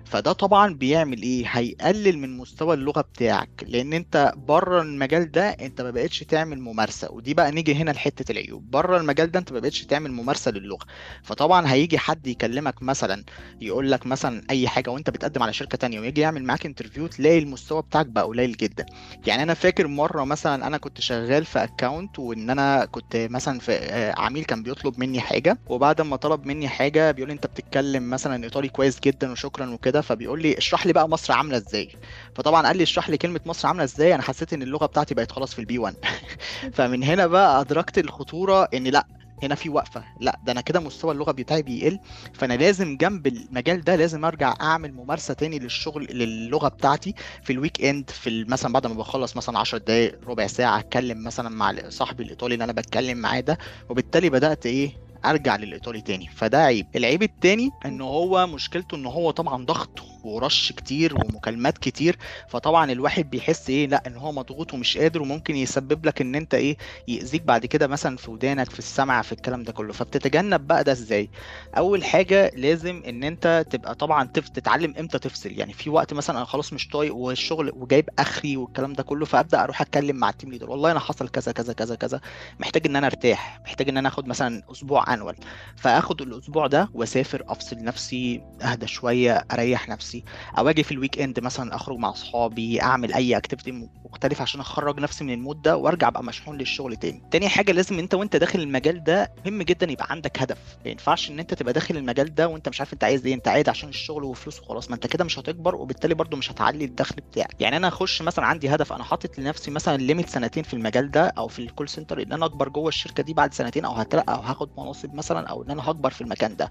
[0.05, 3.49] فده طبعا بيعمل إيه؟ هيقلل من مستوى اللغة بتاعك.
[3.67, 7.11] لأن أنت بره المجال ده أنت ما بقتش تعمل ممارسة.
[7.11, 8.71] ودي بقى نيجي هنا لحتة العيوب.
[8.71, 10.85] بره المجال ده أنت ما بقتش تعمل ممارسة للغة.
[11.23, 13.23] فطبعا هيجي حد يكلمك مثلا
[13.61, 17.39] يقول لك مثلا أي حاجة وأنت بتقدم على شركة تانية ويجي يعمل معاك interview تلاقي
[17.39, 18.85] المستوى بتاعك بقى قليل جدا.
[19.27, 23.71] يعني أنا فاكر مرة مثلا أنا كنت شغال في account وإن أنا كنت مثلا في
[23.71, 28.09] آه، عميل كان بيطلب مني حاجة وبعد ما طلب مني حاجة بيقول لي أنت بتتكلم
[28.09, 31.89] مثلا إيطالي كويس جدا وشكرا وكده فبيقول لي اشرح لي بقى مصر عاملة إزاي.
[32.35, 35.31] فطبعا قال لي اشرح لي كلمة مصر عاملة إزاي أنا حسيت إن اللغة بتاعتي بقت
[35.31, 35.97] خلاص في ال B 1
[36.73, 39.07] فمن هنا بقى أدركت الخطورة إن لأ
[39.43, 40.03] هنا في وقفة.
[40.19, 41.99] لا ده أنا كده مستوى اللغة بتاعي بيقل
[42.33, 47.81] فأنا لازم جنب المجال ده لازم أرجع أعمل ممارسة تاني للشغل للغة بتاعتي في ال
[47.83, 52.23] weekend في مثلا بعد ما بخلص مثلا 10 دقائق ربع ساعة أتكلم مثلا مع صاحبي
[52.23, 53.57] الإيطالي اللي أنا بتكلم معاه ده
[53.89, 54.91] وبالتالي بدأت إيه
[55.25, 56.27] أرجع للإيطالي تاني.
[56.35, 56.87] فده عيب.
[56.95, 62.17] العيب التاني إن هو مشكلته إن هو طبعا ضغط ورش كتير ومكالمات كتير
[62.49, 66.53] فطبعا الواحد بيحس إيه لأ إن هو مضغوط ومش قادر وممكن يسبب لك إن أنت
[66.53, 69.93] إيه يأذيك بعد كده مثلا في ودانك في السمع في الكلام ده كله.
[69.93, 71.29] فبتتجنب بقى ده إزاي؟
[71.77, 74.49] أول حاجة لازم إن أنت تبقى طبعا تف...
[74.49, 75.51] تتعلم إمتى تفصل.
[75.51, 79.63] يعني في وقت مثلا أنا خلاص مش طايق والشغل وجايب آخري والكلام ده كله فأبدأ
[79.63, 82.21] أروح أتكلم مع ال team leader والله أنا حصل كذا كذا كذا كذا.
[82.59, 83.59] محتاج إن أنا أرتاح.
[83.65, 85.35] محتاج إن أنا آخد مثلا أسبوع annual
[85.75, 90.14] فأخد الأسبوع ده وأسافر أفصل نفسي أهدى شوية أريح نفسي.
[90.57, 94.99] أو آجي في ال weekend مثلا أخرج مع أصحابي أعمل أي activity مختلف عشان أخرج
[94.99, 97.21] نفسي من ال mood ده وأرجع أبقى مشحون للشغل تاني.
[97.31, 100.77] تاني حاجة لازم أنت وأنت داخل المجال ده مهم جدا يبقى عندك هدف.
[100.85, 103.47] ما ينفعش إن أنت تبقى داخل المجال ده وأنت مش عارف أنت عايز إيه أنت
[103.47, 107.15] قاعد عشان الشغل وفلوس وخلاص ما أنت كده مش هتكبر وبالتالي برضو مش هتعلي الدخل
[107.15, 107.55] بتاعك.
[107.59, 111.27] يعني أنا أخش مثلا عندي هدف أنا حاطط لنفسي مثلا limit سنتين في المجال ده
[111.37, 114.33] أو في ال call center إن أنا أكبر جوه الشركة دي بعد سنتين أو هترقى
[114.35, 116.69] أو هاخد مناصب مثلا أو إن أنا هكبر في المكان ده.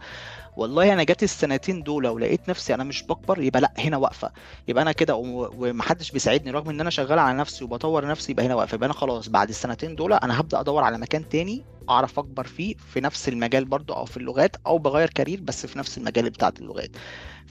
[0.56, 4.32] والله أنا جات السنتين دول ولقيت نفسي أنا مش بكبر يبقى لأ هنا واقفة.
[4.68, 8.54] يبقى أنا كده ومحدش بيساعدني رغم إن أنا شغال على نفسي وبطور نفسي يبقى هنا
[8.54, 8.74] واقفة.
[8.74, 12.74] يبقى أنا خلاص بعد السنتين دول أنا هبدأ أدور على مكان تاني أعرف أكبر فيه
[12.76, 16.60] في نفس المجال برضو أو في اللغات أو بغير كارير بس في نفس المجال بتاعت
[16.60, 16.96] اللغات.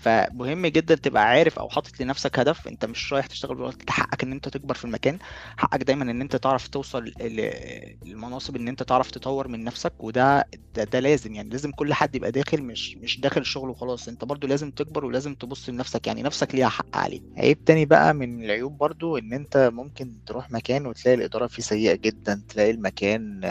[0.03, 2.67] فمهم جدا تبقى عارف أو حاطط لنفسك هدف.
[2.67, 5.19] أنت مش رايح تشتغل حقك إن أنت تكبر في المكان.
[5.57, 9.93] حقك دايما إن أنت تعرف توصل للمناصب إن أنت تعرف تطور من نفسك.
[10.03, 11.33] وده ده, ده لازم.
[11.35, 14.07] يعني لازم كل حد يبقى داخل مش مش داخل الشغل وخلاص.
[14.07, 16.07] أنت برضو لازم تكبر ولازم تبص لنفسك.
[16.07, 20.51] يعني نفسك ليها حق عليك عيب تاني بقى من العيوب برضو إن أنت ممكن تروح
[20.51, 22.43] مكان وتلاقي الإدارة فيه سيئة جدا.
[22.49, 23.41] تلاقي المكان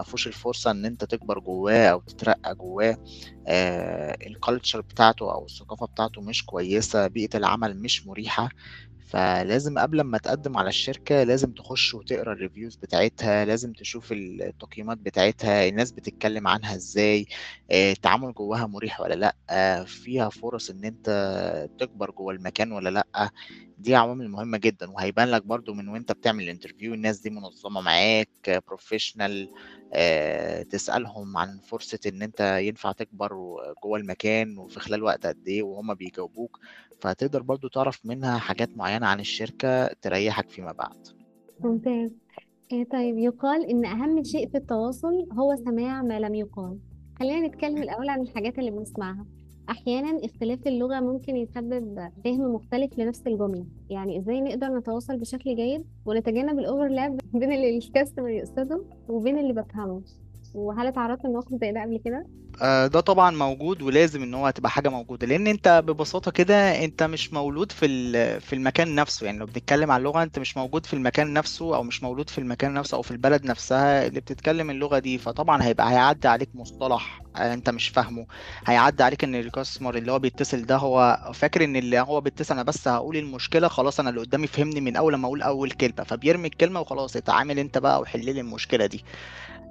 [0.00, 2.96] ما فيهوش الفرصة إن أنت تكبر جواه أو تترقى جواه.
[4.26, 8.48] ال culture بتاعته أو الثقافة بتاعته مش كويسة بيئة العمل مش مريحة.
[8.98, 14.98] فلازم قبل ما تقدم على الشركة لازم تخش وتقرأ ال reviews بتاعتها لازم تشوف التقييمات
[14.98, 17.26] بتاعتها الناس بتتكلم عنها إزاي
[17.70, 21.08] آه، التعامل جواها مريح ولا لأ آه، فيها فرص إن أنت
[21.78, 23.30] تكبر جوه المكان ولا لأ.
[23.80, 27.80] دي عوامل مهمة جدا وهيبان لك برضو من وأنت بتعمل ال interview الناس دي منظمة
[27.80, 29.48] معاك professional
[30.70, 33.32] تسألهم عن فرصة إن أنت ينفع تكبر
[33.84, 36.58] جوه المكان وفي خلال وقت قد إيه وهما بيجاوبوك.
[37.00, 41.06] فهتقدر برضو تعرف منها حاجات معينة عن الشركة تريحك فيما بعد.
[41.60, 42.10] ممتاز.
[42.72, 46.78] إيه طيب يقال إن أهم شيء في التواصل هو سماع ما لم يقال.
[47.18, 49.26] خلينا نتكلم الأول عن الحاجات اللي بنسمعها.
[49.70, 55.84] أحيانا اختلاف اللغة ممكن يسبب فهم مختلف لنفس الجملة يعني إزاي نقدر نتواصل بشكل جيد
[56.06, 60.02] ونتجنب الأوفرلاب بين اللي الكاستمر يقصده وبين اللي بفهمه
[60.54, 62.26] وهل اتعرضت لموقف زي ده قبل كده؟
[62.62, 65.26] آه، ده طبعا موجود ولازم إن هو هتبقى حاجة موجودة.
[65.26, 69.26] لأن أنت ببساطة كده أنت مش مولود في في المكان نفسه.
[69.26, 72.38] يعني لو بنتكلم عن اللغة أنت مش موجود في المكان نفسه أو مش مولود في
[72.38, 75.18] المكان نفسه أو في البلد نفسها اللي بتتكلم اللغة دي.
[75.18, 78.26] فطبعا هيبقى هيعدي عليك مصطلح أنت مش فاهمه.
[78.66, 82.54] هيعدي عليك إن ال customer اللي هو بيتصل ده هو فاكر إن اللي هو بيتصل
[82.54, 86.04] أنا بس هقول المشكلة خلاص أنا اللي قدامي فهمني من أول ما أقول أول كلمة.
[86.04, 89.04] فبيرمي الكلمة وخلاص اتعامل أنت بقى وحل لي المشكلة دي.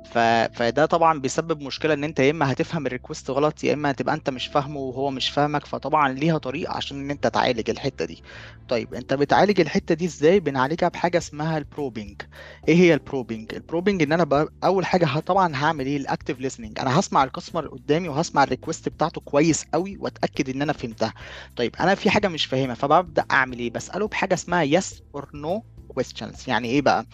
[0.05, 0.17] ف...
[0.53, 4.15] فده طبعا بيسبب مشكلة إن أنت يا إما هتفهم ال request غلط يا إما هتبقى
[4.15, 8.23] أنت مش فاهمه وهو مش فاهمك فطبعا ليها طريقه عشان إن أنت تعالج الحتة دي.
[8.69, 12.21] طيب أنت بتعالج الحتة دي إزاي؟ بنعالجها بحاجة اسمها ال probing
[12.67, 14.47] إيه هي ال probing ال probing إن أنا ب...
[14.63, 16.81] أول حاجة طبعا هعمل إيه؟ ال active listening.
[16.81, 21.13] أنا هسمع ال customer قدامي وهسمع ال request بتاعته كويس قوي وأتأكد إن أنا فهمتها.
[21.55, 24.85] طيب أنا في حاجة مش فاهمها فببدأ أعمل إيه؟ بسأله بحاجة اسمها yes
[25.17, 26.47] or no questions.
[26.47, 27.05] يعني إيه بقى؟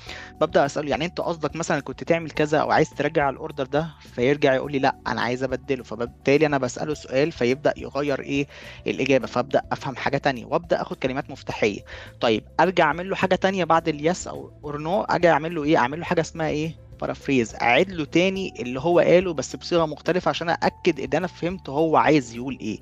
[0.41, 3.87] ببدأ أسأله يعني أنت قصدك مثلا كنت تعمل كذا أو عايز ترجع ال order ده
[3.99, 5.83] فيرجع يقول لي لأ أنا عايز أبدله.
[5.83, 8.47] فبالتالي أنا بسأله سؤال فيبدأ يغير إيه
[8.87, 11.79] الإجابة فأبدأ أفهم حاجة تانية وأبدأ أخد كلمات مفتاحية.
[12.19, 15.63] طيب أرجع أعمل له حاجة تانية بعد ال yes أو or no أجي أعمل له
[15.63, 19.85] إيه؟ أعمل له حاجة اسمها إيه؟ paraphrase أعيد له تاني اللي هو قاله بس بصيغة
[19.85, 22.79] مختلفة عشان أأكد إن أنا فهمت هو عايز يقول إيه.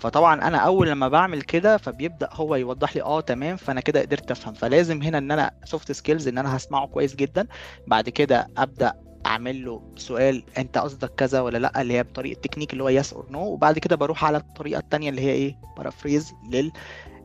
[0.00, 4.30] فطبعا أنا أول لما بعمل كده فبيبدأ هو يوضح لي آه تمام فأنا كده قدرت
[4.30, 4.54] أفهم.
[4.54, 7.46] فلازم هنا إن أنا soft skills إن أنا هسمعه كويس جدا.
[7.86, 8.92] بعد كده أبدأ
[9.26, 13.12] أعمل له سؤال أنت قصدك كذا ولا لأ؟ اللي هي بطريقة تكنيك اللي هو yes
[13.12, 16.72] or no وبعد كده بروح على الطريقة التانية اللي هي إيه؟ paraphrase لل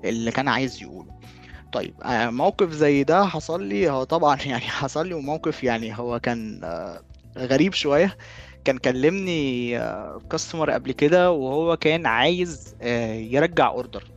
[0.06, 1.12] اللي كان عايز يقوله.
[1.72, 3.90] طيب آه، موقف زي ده حصل لي.
[3.90, 7.04] هو طبعا يعني حصل لي وموقف يعني هو كان آه،
[7.38, 8.18] غريب شوية.
[8.64, 9.72] كان كلمني
[10.30, 14.11] customer قبل كده وهو كان عايز آه، يرجع order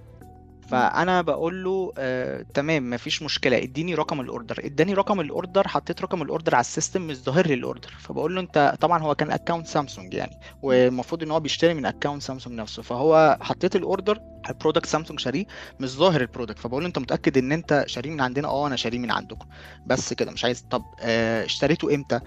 [0.68, 4.60] فأنا بقول له آه، تمام مفيش مشكلة اديني رقم الأوردر.
[4.64, 7.94] اداني رقم الأوردر حطيت رقم الأوردر على السيستم مش ظاهر لي الأوردر.
[7.98, 12.22] فبقول له أنت طبعا هو كان account سامسونج يعني والمفروض إن هو بيشتري من account
[12.22, 12.82] سامسونج نفسه.
[12.82, 14.18] فهو حطيت ال order
[14.50, 15.44] ال product سامسونج شاريه
[15.80, 18.76] مش ظاهر ال product فبقول له أنت متأكد إن أنت شاريه من عندنا؟ آه أنا
[18.76, 19.46] شاريه من عندكم.
[19.86, 20.62] بس كده مش عايز.
[20.70, 22.20] طب آه، اشتريته إمتى؟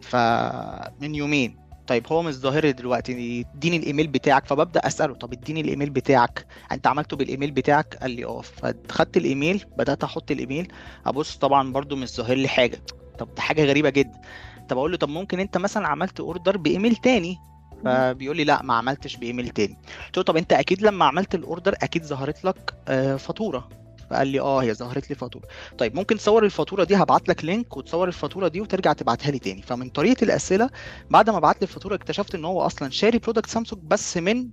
[0.00, 1.65] فمن يومين.
[1.86, 3.44] طيب هو مش ظاهر دلوقتي.
[3.54, 6.46] اديني الإيميل بتاعك فببدأ أسأله طب اديني الإيميل بتاعك.
[6.72, 8.40] أنت عملته بالإيميل بتاعك؟ قال لي آه.
[8.40, 10.72] فخدت الإيميل بدأت أحط الإيميل.
[11.06, 12.78] أبص طبعا برضو مش ظاهر لي حاجة.
[13.18, 14.20] طب ده حاجة غريبة جدا.
[14.68, 17.38] طب أقول له طب ممكن أنت مثلا عملت order ب email تاني؟
[17.84, 19.76] فبيقول لي لا ما عملتش بإيميل تاني.
[20.06, 23.68] قلت له طب أنت أكيد لما عملت ال order أكيد ظهرت لك آه، فاتورة.
[24.10, 25.46] فقال لي آه هي ظهرت لي فاتورة.
[25.78, 29.62] طيب ممكن تصور الفاتورة دي هبعت لك link وتصور الفاتورة دي وترجع تبعتها لي تاني.
[29.62, 30.70] فمن طريقة الأسئلة
[31.10, 34.50] بعد ما بعت لي الفاتورة اكتشفت إن هو أصلا شاري product سامسونج بس من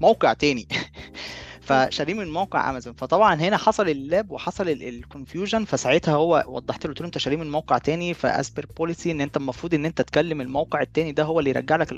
[0.00, 0.68] موقع تاني.
[1.64, 6.84] فشاريه من موقع امازون فطبعا هنا حصل ال lap وحصل ال confusion فساعتها هو وضحت
[6.84, 9.74] له قلت له أنت شاريه من موقع تاني ف as per policy إن أنت المفروض
[9.74, 11.92] إن أنت تكلم الموقع التاني ده هو اللي يرجع لك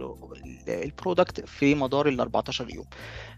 [0.69, 2.85] ال product في مدار ال 14 يوم.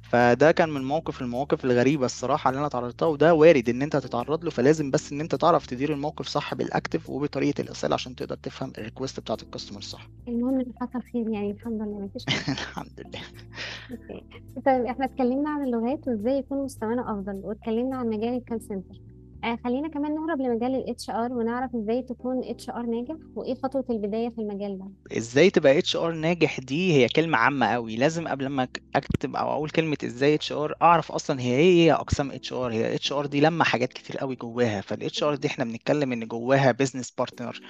[0.02, 4.44] فده كان من موقف المواقف الغريبة الصراحة اللي أنا تعرضتها وده وارد إن أنت تتعرض
[4.44, 8.34] له فلازم بس إن أنت تعرف تدير الموقف صح بال active وبطريقة الاسئله عشان تقدر
[8.36, 10.08] تفهم ال request بتاعت ال customer صح.
[10.28, 11.98] المهم ان حصل خير يعني الحمد لله.
[12.00, 12.54] مفيش مشكلة.
[12.54, 13.20] الحمد لله.
[13.90, 14.24] okay.
[14.66, 19.00] طيب إحنا اتكلمنا عن اللغات وازاي يكون مستوانا افضل واتكلمنا عن مجال ال call center
[19.44, 24.28] آه خلينا كمان نهرب لمجال ال HR ونعرف إزاي تكون HR ناجح وإيه خطوة البداية
[24.28, 25.16] في المجال ده.
[25.18, 27.96] إزاي تبقى HR ناجح دي هي كلمة عامة قوي.
[27.96, 32.30] لازم قبل ما أكتب أو أقول كلمة إزاي HR أعرف أصلا هي إيه هي أقسام
[32.30, 34.80] HR هي HR دي لمة حاجات كتير قوي جواها.
[34.80, 37.60] فال HR دي إحنا بنتكلم إن جواها business partner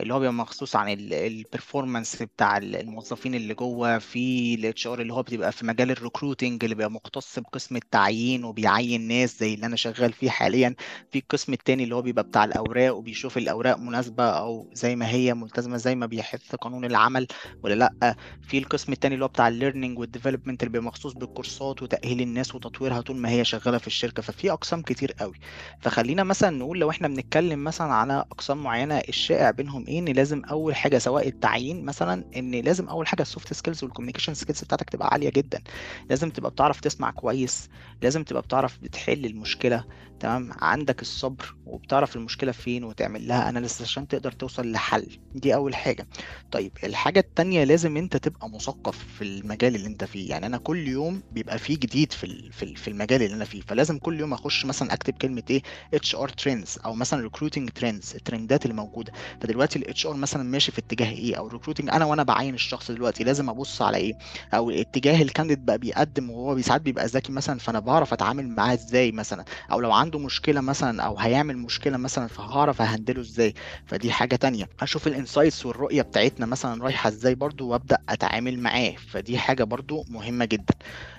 [0.00, 5.12] اللي هو بيبقى مخصوص عن ال performance بتاع الموظفين اللي جوه في ال HR اللي
[5.14, 9.66] هو بتبقى في مجال ال recruiting اللي بيبقى مختص بقسم التعيين وبيعين ناس زي اللي
[9.66, 10.74] أنا شغال فيه حاليا.
[11.12, 15.34] في القسم التاني اللي هو بيبقى بتاع الأوراق وبيشوف الأوراق مناسبة أو زي ما هي
[15.34, 17.26] ملتزمة زي ما بيحث قانون العمل
[17.62, 18.16] ولا لأ.
[18.42, 21.82] في القسم التاني اللي هو بتاع ال learning و ال development اللي بيبقى مخصوص بالكورسات
[21.82, 24.22] وتأهيل الناس وتطويرها طول ما هي شغالة في الشركة.
[24.22, 25.34] ففي أقسام كتير قوي.
[25.80, 30.42] فخلينا مثلا نقول لو إحنا بنتكلم مثلا على أقسام معينة الشائع بينهم إيه؟ إن لازم
[30.44, 34.34] أول حاجة سواء التعيين مثلا إن لازم أول حاجة ال soft skills و ال communication
[34.34, 35.62] skills بتاعتك تبقى عالية جدا.
[36.10, 37.68] لازم تبقى بتعرف تسمع كويس
[38.02, 39.84] لازم تبقى بتعرف بتحل المشكلة
[40.22, 45.06] تمام؟ عندك الصبر وبتعرف المشكلة فين وتعمل لها analysis عشان تقدر توصل لحل.
[45.34, 46.06] دي أول حاجة.
[46.50, 50.30] طيب الحاجة التانية لازم أنت تبقى مثقف في المجال اللي أنت فيه.
[50.30, 53.60] يعني أنا كل يوم بيبقى فيه جديد في في ال- في المجال اللي أنا فيه.
[53.60, 55.62] فلازم كل يوم أخش مثلا أكتب كلمة إيه؟
[55.94, 59.12] HR trends أو مثلا recruiting trends ال trendات اللي موجودة.
[59.40, 62.90] فدلوقتي ال HR مثلا ماشي في اتجاه إيه؟ أو ال recruiting أنا وأنا بعين الشخص
[62.90, 64.12] دلوقتي لازم أبص على إيه؟
[64.54, 68.74] أو اتجاه ال candidate بقى بيقدم وهو ساعات بيبقى ذكي مثلا فأنا بعرف أتعامل معاه
[68.74, 73.20] إزاي مثلا؟ أو لو عنده مشكلة مثلا أو هيعمل مشكلة مثلا فهعرف ا handle ه
[73.20, 73.54] إزاي؟
[73.86, 74.68] فدي حاجة تانية.
[74.80, 78.94] أشوف ال insights والرؤية بتاعتنا مثلا رايحة إزاي برضو وأبدأ أتعامل معاه.
[79.08, 80.74] فدي حاجة برضو مهمة جدا.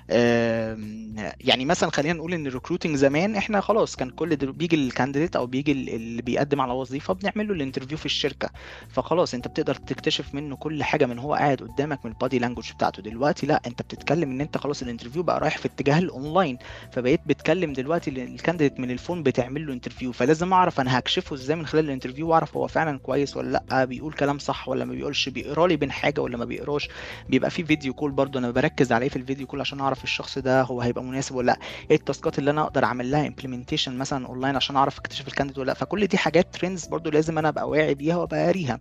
[0.09, 4.35] يعني مثلا خلينا نقول إن ال recruiting زمان إحنا خلاص كان كل.
[4.35, 8.05] بيجي ال candidate أو بيجي ال- اللي بيقدم على وظيفة بنعمل له ال interview في
[8.05, 8.49] الشركة.
[8.89, 12.71] فخلاص أنت بتقدر تكتشف منه كل حاجة من هو قاعد قدامك من ال body language
[12.73, 13.01] بتاعته.
[13.03, 16.57] دلوقتي لا أنت بتتكلم إن أنت خلاص ال interview بقى رايح في اتجاه الاونلاين
[16.91, 21.33] فبقيت بتكلم دلوقتي ال- candidate من ال phone بتعمل له interview فلازم أعرف أنا هكشفه
[21.35, 23.85] إزاي من خلال ال interview وأعرف هو فعلا كويس ولا لأ.
[23.85, 25.29] بيقول كلام صح ولا ما بيقولش.
[25.29, 26.89] بيقرا لي بين حاجة ولا ما بيقراش.
[27.29, 30.37] بيبقى في video call برضو أنا بركز عليه في ال video call عشان أعرف الشخص
[30.37, 31.59] ده هو هيبقى مناسب ولا لأ.
[31.91, 35.30] إيه ال taskات اللي أنا أقدر أعمل لها implementation مثلا اونلاين عشان أعرف اكتشف ال
[35.30, 35.73] candidate ولا لأ.
[35.73, 38.79] فكل دي حاجات trends برضو لازم أنا أبقى واعي بيها وأبقى قاريها.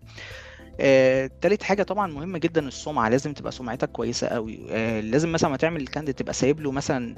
[0.84, 4.58] آه، تالت حاجة طبعا مهمة جدا السمعة لازم تبقى سمعتك كويسة قوي.
[4.70, 7.16] آه، لازم مثلا ما تعمل ال candidate تبقى سايب له مثلا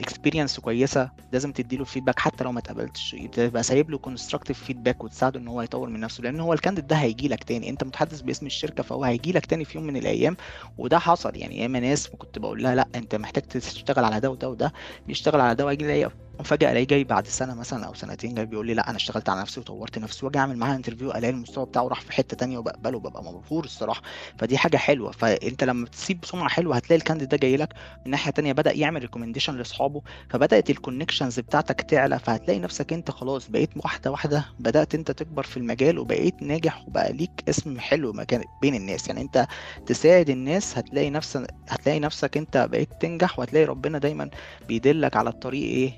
[0.00, 3.16] experience كويسة لازم تدي له feedback حتى لو ما اتقبلتش.
[3.32, 6.86] تبقى سايب له constructive feedback وتساعده إن هو يطور من نفسه لأن هو ال candidate
[6.86, 7.70] ده هيجي لك تاني.
[7.70, 10.36] أنت متحدث باسم الشركة فهو هيجي لك تاني في يوم من الأيام
[10.78, 11.36] وده حصل.
[11.36, 14.72] يعني ياما ناس كنت بقول لها لأ أنت محتاج تشتغل على ده وده وده
[15.06, 18.66] بيشتغل على ده وهيجي لي وفجأة ألاقيه جاي بعد سنة مثلا أو سنتين جاي بيقول
[18.66, 21.88] لي لأ أنا اشتغلت على نفسي وطورت نفسي وأجي أعمل معاه interview ألاقي المستوى بتاعه
[21.88, 24.02] راح في حتة تانية وبقبله ببقى مبهور الصراحة.
[24.38, 25.10] فدي حاجة حلوة.
[25.10, 27.74] فأنت لما تسيب سمعة حلوة هتلاقي ال candidate ده جاي لك
[28.06, 33.10] من ناحية تانية بدأ يعمل recommendation لأصحابه فبدأت ال connections بتاعتك تعلى فهتلاقي نفسك أنت
[33.10, 38.12] خلاص بقيت واحدة واحدة بدأت أنت تكبر في المجال وبقيت ناجح وبقى ليك اسم حلو
[38.12, 39.08] مكان بين الناس.
[39.08, 39.46] يعني أنت
[39.86, 44.30] تساعد الناس هتلاقي نفسك هتلاقي نفسك أنت بقيت تنجح وهتلاقي ربنا دايما
[44.68, 45.92] بيدلك على الطريق إيه؟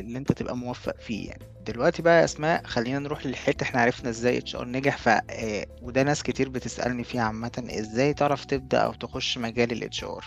[0.00, 1.44] اللي انت تبقى موفق فيه يعني.
[1.60, 4.98] دلوقتي بقى يا اسماء خلينا نروح للحتة إحنا عرفنا إزاي HR نجح.
[4.98, 10.04] ف آه، وده ناس كتير بتسألني فيه عامة إزاي تعرف تبدأ أو تخش مجال الاتش
[10.04, 10.24] آر؟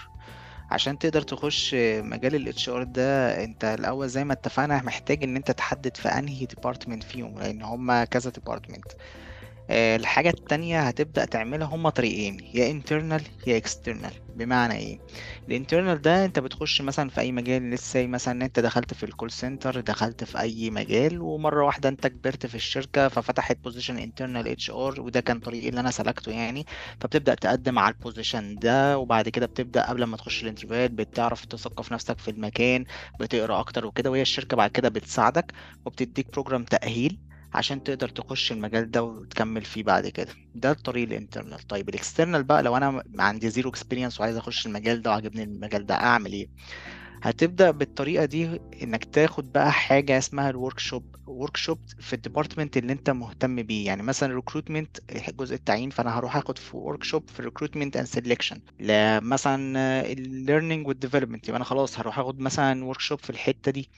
[0.72, 5.52] عشان تقدر تخش مجال ال HR ده انت الأول زي ما اتفقنا محتاج ان انت
[5.52, 8.92] تحدد في انهي department فيهم لأن هما كذا department
[9.70, 14.14] الحاجة التانية هتبدأ تعملها هما طريقين يا internal يا external.
[14.36, 15.00] بمعنى إيه؟
[15.48, 19.09] ال internal ده أنت بتخش مثلا في أي مجال لسه مثلا أنت دخلت في ال
[19.09, 24.48] call center دخلت في أي مجال ومرة واحدة أنت كبرت في الشركة ففتحت position internal
[24.48, 26.66] HR وده كان طريقي اللي أنا سلكته يعني.
[27.00, 31.46] فبتبدأ تقدم على ال position ده وبعد كده بتبدأ قبل ما تخش ال interviewهات بتعرف
[31.46, 32.86] تثقف نفسك في المكان
[33.20, 35.52] بتقرأ أكتر وكده وهي الشركة بعد كده بتساعدك
[35.86, 37.20] وبتديك program تأهيل.
[37.54, 40.34] عشان تقدر تخش المجال ده وتكمل فيه بعد كده.
[40.56, 41.60] ده الطريق ال internal.
[41.68, 45.86] طيب ال external بقى لو أنا عندي zero experience وعايز أخش المجال ده وعجبني المجال
[45.86, 46.48] ده أعمل إيه؟
[47.24, 52.94] هتبدأ بالطريقة دي إنك تاخد بقى حاجة اسمها ال workshop workshop في ال department اللي
[52.94, 53.86] أنت مهتم بيه.
[53.86, 54.98] يعني مثلا recruitment
[55.40, 58.60] جزء التعيين فأنا هروح آخد في workshop في recruitment and selection
[59.24, 59.78] مثلا
[60.12, 63.90] ال learning و ال development يبقى أنا خلاص هروح آخد مثلا workshop في الحتة دي.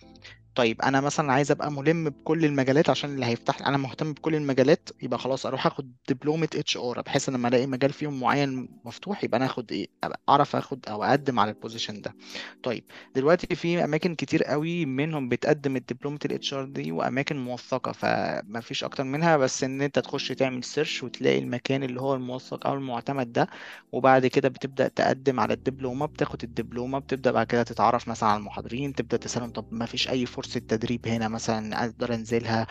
[0.55, 4.89] طيب أنا مثلا عايز أبقى ملم بكل المجالات عشان اللي هيفتح أنا مهتم بكل المجالات
[5.01, 9.37] يبقى خلاص أروح آخد دبلومة HR بحيث ان لما ألاقي مجال فيهم معين مفتوح يبقى
[9.37, 9.87] أنا آخد إيه
[10.29, 12.15] أعرف آخد أو أقدم على ال position ده.
[12.63, 12.83] طيب
[13.15, 18.83] دلوقتي في أماكن كتير قوي منهم بتقدم الدبلومة ال HR دي وأماكن موثقة فما فيش
[18.83, 23.33] أكتر منها بس إن أنت تخش تعمل search وتلاقي المكان اللي هو الموثق أو المعتمد
[23.33, 23.47] ده
[23.91, 28.93] وبعد كده بتبدأ تقدم على الدبلومة بتاخد الدبلومة بتبدأ بعد كده تتعرف مثلا على المحاضرين
[28.95, 32.67] تبدأ تسألهم طب ما فيش أي فرصة فرصة تدريب هنا مثلا أقدر أنزلها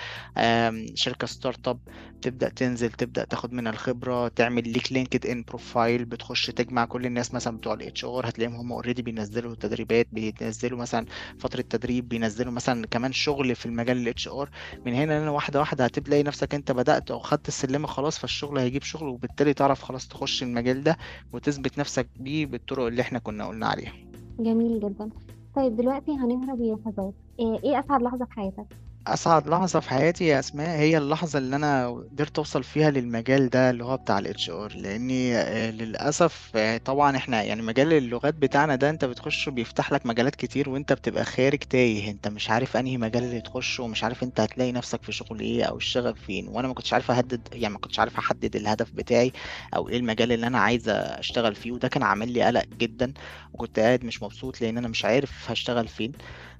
[0.95, 1.79] شركة startup
[2.23, 7.57] تبدأ تنزل تبدأ تاخد منها الخبرة تعمل ليك LinkedIn profile بتخش تجمع كل الناس مثلا
[7.57, 11.07] بتوع ال HR هتلاقيهم هم already بينزلوا تدريبات بينزلوا مثلا
[11.39, 14.51] فترة تدريب بينزلوا مثلا كمان شغل في المجال ال HR.
[14.87, 18.83] من هنا لهنا واحدة واحدة هتلاقي نفسك أنت بدأت أو خدت السلمة خلاص فالشغل هيجيب
[18.83, 20.97] شغل وبالتالي تعرف خلاص تخش المجال ده
[21.33, 23.93] وتثبت نفسك بيه بالطرق اللي إحنا كنا قلنا عليها.
[24.41, 25.11] جميل جدا.
[25.57, 28.67] طيب دلوقتي هنهرب للحظات إيه إيه أسعد لحظة في حياتك؟
[29.07, 33.71] أسعد لحظة في حياتي يا أسماء هي اللحظة اللي أنا قدرت أوصل فيها للمجال ده
[33.71, 38.77] اللي هو بتاع ال HR لأني آه، للأسف آه، طبعا إحنا يعني مجال اللغات بتاعنا
[38.77, 42.11] ده أنت بتخش بيفتح لك مجالات كتير وأنت بتبقى خارج تايه.
[42.11, 45.65] أنت مش عارف أنهي مجال اللي تخشه ومش عارف أنت هتلاقي نفسك في شغل إيه
[45.65, 46.49] أو الشغف فين.
[46.49, 49.33] وأنا ما كنتش عارف احدد يعني ما كنتش عارف أحدد الهدف بتاعي
[49.77, 51.73] أو إيه المجال اللي أنا عايز أشتغل فيه.
[51.73, 53.13] وده كان عامل لي قلق جدا
[53.53, 56.13] وكنت قاعد مش مبسوط لأن أنا مش عارف هشتغل فين.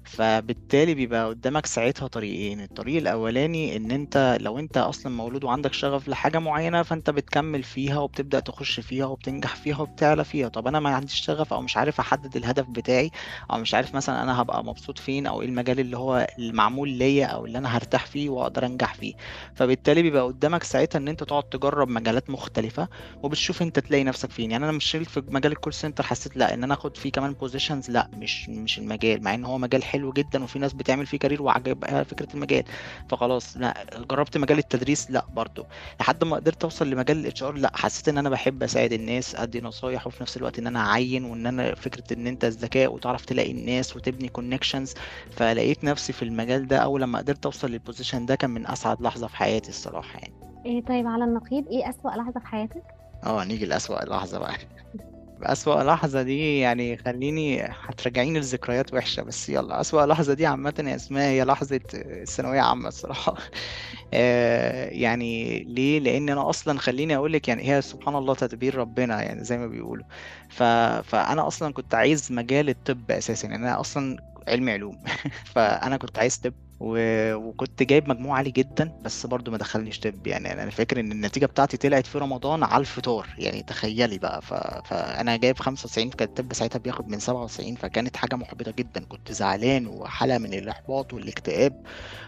[0.07, 2.61] فبالتالي بيبقى قدامك ساعتها طريقين.
[2.61, 7.99] الطريق الأولاني إن أنت لو أنت أصلا مولود وعندك شغف لحاجة معينة فأنت بتكمل فيها
[7.99, 10.47] وبتبدأ تخش فيها وبتنجح فيها وبتعلى فيها.
[10.47, 13.11] طب أنا ما عنديش شغف أو مش عارف أحدد الهدف بتاعي
[13.51, 17.25] أو مش عارف مثلا أنا هبقى مبسوط فين أو إيه المجال اللي هو المعمول ليا
[17.25, 19.13] أو اللي أنا هرتاح فيه وأقدر أنجح فيه.
[19.53, 22.87] فبالتالي بيبقى قدامك ساعتها إن أنت تقعد تجرب مجالات مختلفة
[23.23, 24.51] وبتشوف أنت تلاقي نفسك فين.
[24.51, 27.33] يعني أنا مش في مجال ال call center حسيت لا إن أنا أخد فيه كمان
[27.33, 29.23] positions لا مش مش المجال.
[29.23, 32.63] مع إن هو مجال حلو جدا وفي ناس بتعمل فيه career وعجبها فكرة المجال.
[33.09, 35.65] فخلاص لا جربت مجال التدريس؟ لا برضو.
[35.99, 39.61] لحد ما قدرت أوصل لمجال ال HR؟ لا حسيت إن أنا بحب أساعد الناس أدي
[39.61, 43.51] نصايح وفي نفس الوقت إن أنا أعين وإن أنا فكرة إن أنت الذكاء وتعرف تلاقي
[43.51, 44.93] الناس وتبني connections
[45.31, 49.01] فلقيت نفسي في المجال ده أول لما قدرت أوصل لل position ده كان من أسعد
[49.01, 50.33] لحظة في حياتي الصراحة يعني.
[50.65, 52.83] إيه طيب على النقيض إيه أسوأ لحظة في حياتك؟
[53.23, 54.53] آه نيجي لأسوأ لحظة بقى.
[55.43, 60.95] أسوأ لحظة دي يعني خليني هترجعيني لذكريات وحشة بس يلا أسوأ لحظة دي عامة يا
[60.95, 63.35] أسماء هي لحظة الثانوية عامة الصراحة.
[64.13, 69.21] آه، يعني ليه؟ لأن أنا أصلا خليني أقول لك يعني هي سبحان الله تدبير ربنا
[69.23, 70.05] يعني زي ما بيقولوا.
[70.49, 70.63] ف...
[71.03, 74.17] فأنا أصلا كنت عايز مجال الطب أساسا يعني أنا أصلا
[74.47, 74.97] علمي علوم.
[75.53, 76.53] فأنا كنت عايز طب.
[76.79, 76.97] و...
[77.35, 80.53] وكنت جايب مجموع عالي جدا بس برضو ما دخلنيش طب يعني.
[80.53, 84.41] أنا فاكر إن النتيجة بتاعتي طلعت في رمضان على الفطار يعني تخيلي بقى.
[84.41, 84.53] ف...
[84.87, 89.05] فانا جايب 95 كان الطب ساعتها بياخد من 97 فكانت حاجة محبطة جدا.
[89.05, 91.83] كنت زعلان وحالة من الإحباط والاكتئاب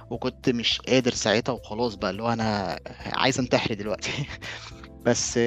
[0.09, 2.09] وكنت مش قادر ساعتها وخلاص بقى.
[2.11, 4.11] اللي هو أنا عايز أنتحر دلوقتي.
[5.05, 5.39] بس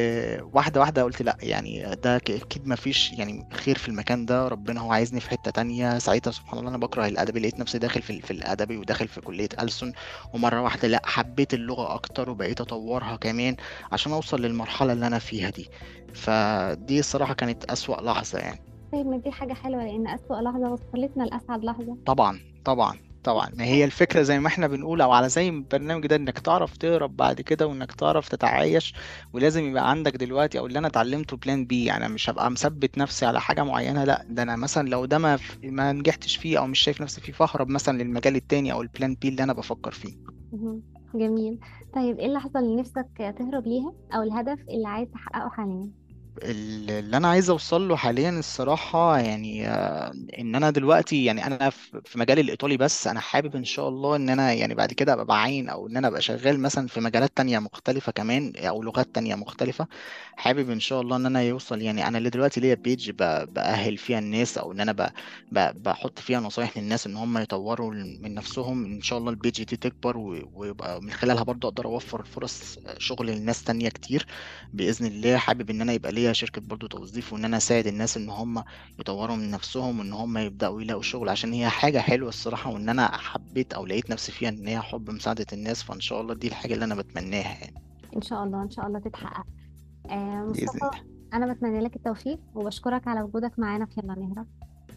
[0.52, 4.92] واحدة واحدة قلت لأ يعني ده أكيد مفيش يعني خير في المكان ده ربنا هو
[4.92, 5.98] عايزني في حتة تانية.
[5.98, 9.48] ساعتها سبحان الله أنا بكره الأدبي لقيت نفسي داخل في في الأدبي وداخل في كلية
[9.60, 9.92] ألسن.
[10.34, 13.56] ومرة واحدة لأ حبيت اللغة أكتر وبقيت أطورها كمان
[13.92, 15.68] عشان أوصل للمرحلة اللي أنا فيها دي.
[16.14, 18.60] فدي الصراحة كانت أسوأ لحظة يعني.
[18.92, 21.96] طيب ما دي حاجة حلوة لأن أسوأ لحظة وصلتنا لأسعد لحظة.
[22.06, 23.09] طبعا طبعا.
[23.22, 23.50] طبعا.
[23.54, 27.16] ما هي الفكرة زي ما إحنا بنقول أو على زي البرنامج ده إنك تعرف تهرب
[27.16, 28.94] بعد كده وإنك تعرف تتعايش
[29.32, 32.98] ولازم يبقى عندك دلوقتي أو اللي أنا اتعلمته plan B يعني أنا مش هبقى مثبت
[32.98, 34.24] نفسي على حاجة معينة لا.
[34.28, 37.68] ده أنا مثلا لو ده ما ما نجحتش فيه أو مش شايف نفسي فيه فأهرب
[37.68, 40.16] مثلا للمجال التاني أو ال plan B اللي أنا بفكر فيه.
[41.14, 41.60] جميل.
[41.94, 45.99] طيب إيه اللحظة اللي نفسك تهرب ليها أو الهدف اللي عايز تحققه حاليا؟ ال-
[46.42, 51.70] اللي أنا عايز أوصل له حاليا الصراحة يعني آه، إن أنا دلوقتي يعني أنا
[52.04, 55.24] في مجال الإيطالي بس أنا حابب إن شاء الله إن أنا يعني بعد كده أبقى
[55.24, 59.34] بعين أو إن أنا أبقى شغال مثلا في مجالات تانية مختلفة كمان أو لغات تانية
[59.34, 59.86] مختلفة.
[60.36, 64.18] حابب إن شاء الله إن أنا يوصل يعني أنا اللي دلوقتي ليا بيج بأهل فيها
[64.18, 65.12] الناس أو إن أنا
[65.52, 68.84] بحط فيها نصايح للناس إن هم يطوروا من نفسهم.
[68.84, 70.16] إن شاء الله البيج دي تكبر
[70.52, 74.26] ويبقى من خلالها برضه أقدر أوفر فرص شغل لناس تانية كتير
[74.72, 75.36] بإذن الله.
[75.36, 78.64] حابب إن أنا يبقى شركة برضو توظيف وإن أنا أساعد الناس إن هم
[78.98, 83.16] يطوروا من نفسهم وإن هم يبدأوا يلاقوا شغل عشان هي حاجة حلوة الصراحة وإن أنا
[83.16, 86.74] حبيت أو لقيت نفسي فيها إن هي حب مساعدة الناس فإن شاء الله دي الحاجة
[86.74, 87.82] اللي أنا بتمناها يعني.
[88.16, 89.46] إن شاء الله إن شاء الله تتحقق.
[90.10, 90.90] آه مصطفى الله.
[91.34, 94.46] أنا بتمنى لك التوفيق وبشكرك على وجودك معانا في يلا نهرب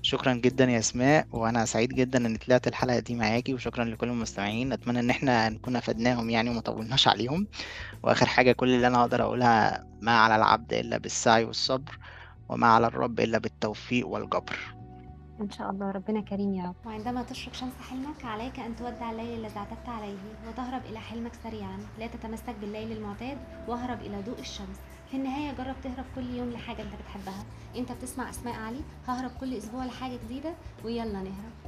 [0.05, 4.73] شكرا جدا يا أسماء وأنا سعيد جدا ان طلعت الحلقة دي معاكي وشكرا لكل المستمعين.
[4.73, 7.47] أتمنى إن إحنا نكون أفدناهم يعني وما طولناش عليهم.
[8.03, 11.99] وآخر حاجة كل اللي أنا أقدر أقولها ما على العبد إلا بالسعي والصبر
[12.49, 14.75] وما على الرب إلا بالتوفيق والجبر.
[15.41, 16.75] إن شاء الله ربنا كريم يا رب.
[16.85, 21.79] وعندما تشرق شمس حلمك عليك أن تودع الليل الذي اعتدت عليه وتهرب إلى حلمك سريعا.
[21.99, 23.37] لا تتمسك بالليل المعتاد
[23.67, 24.77] واهرب إلى ضوء الشمس.
[25.13, 27.45] في النهاية جرب تهرب كل يوم لحاجة أنت بتحبها.
[27.75, 30.53] أنت بتسمع أسماء علي ههرب كل أسبوع لحاجة جديدة
[30.85, 31.62] ويلا نهرب.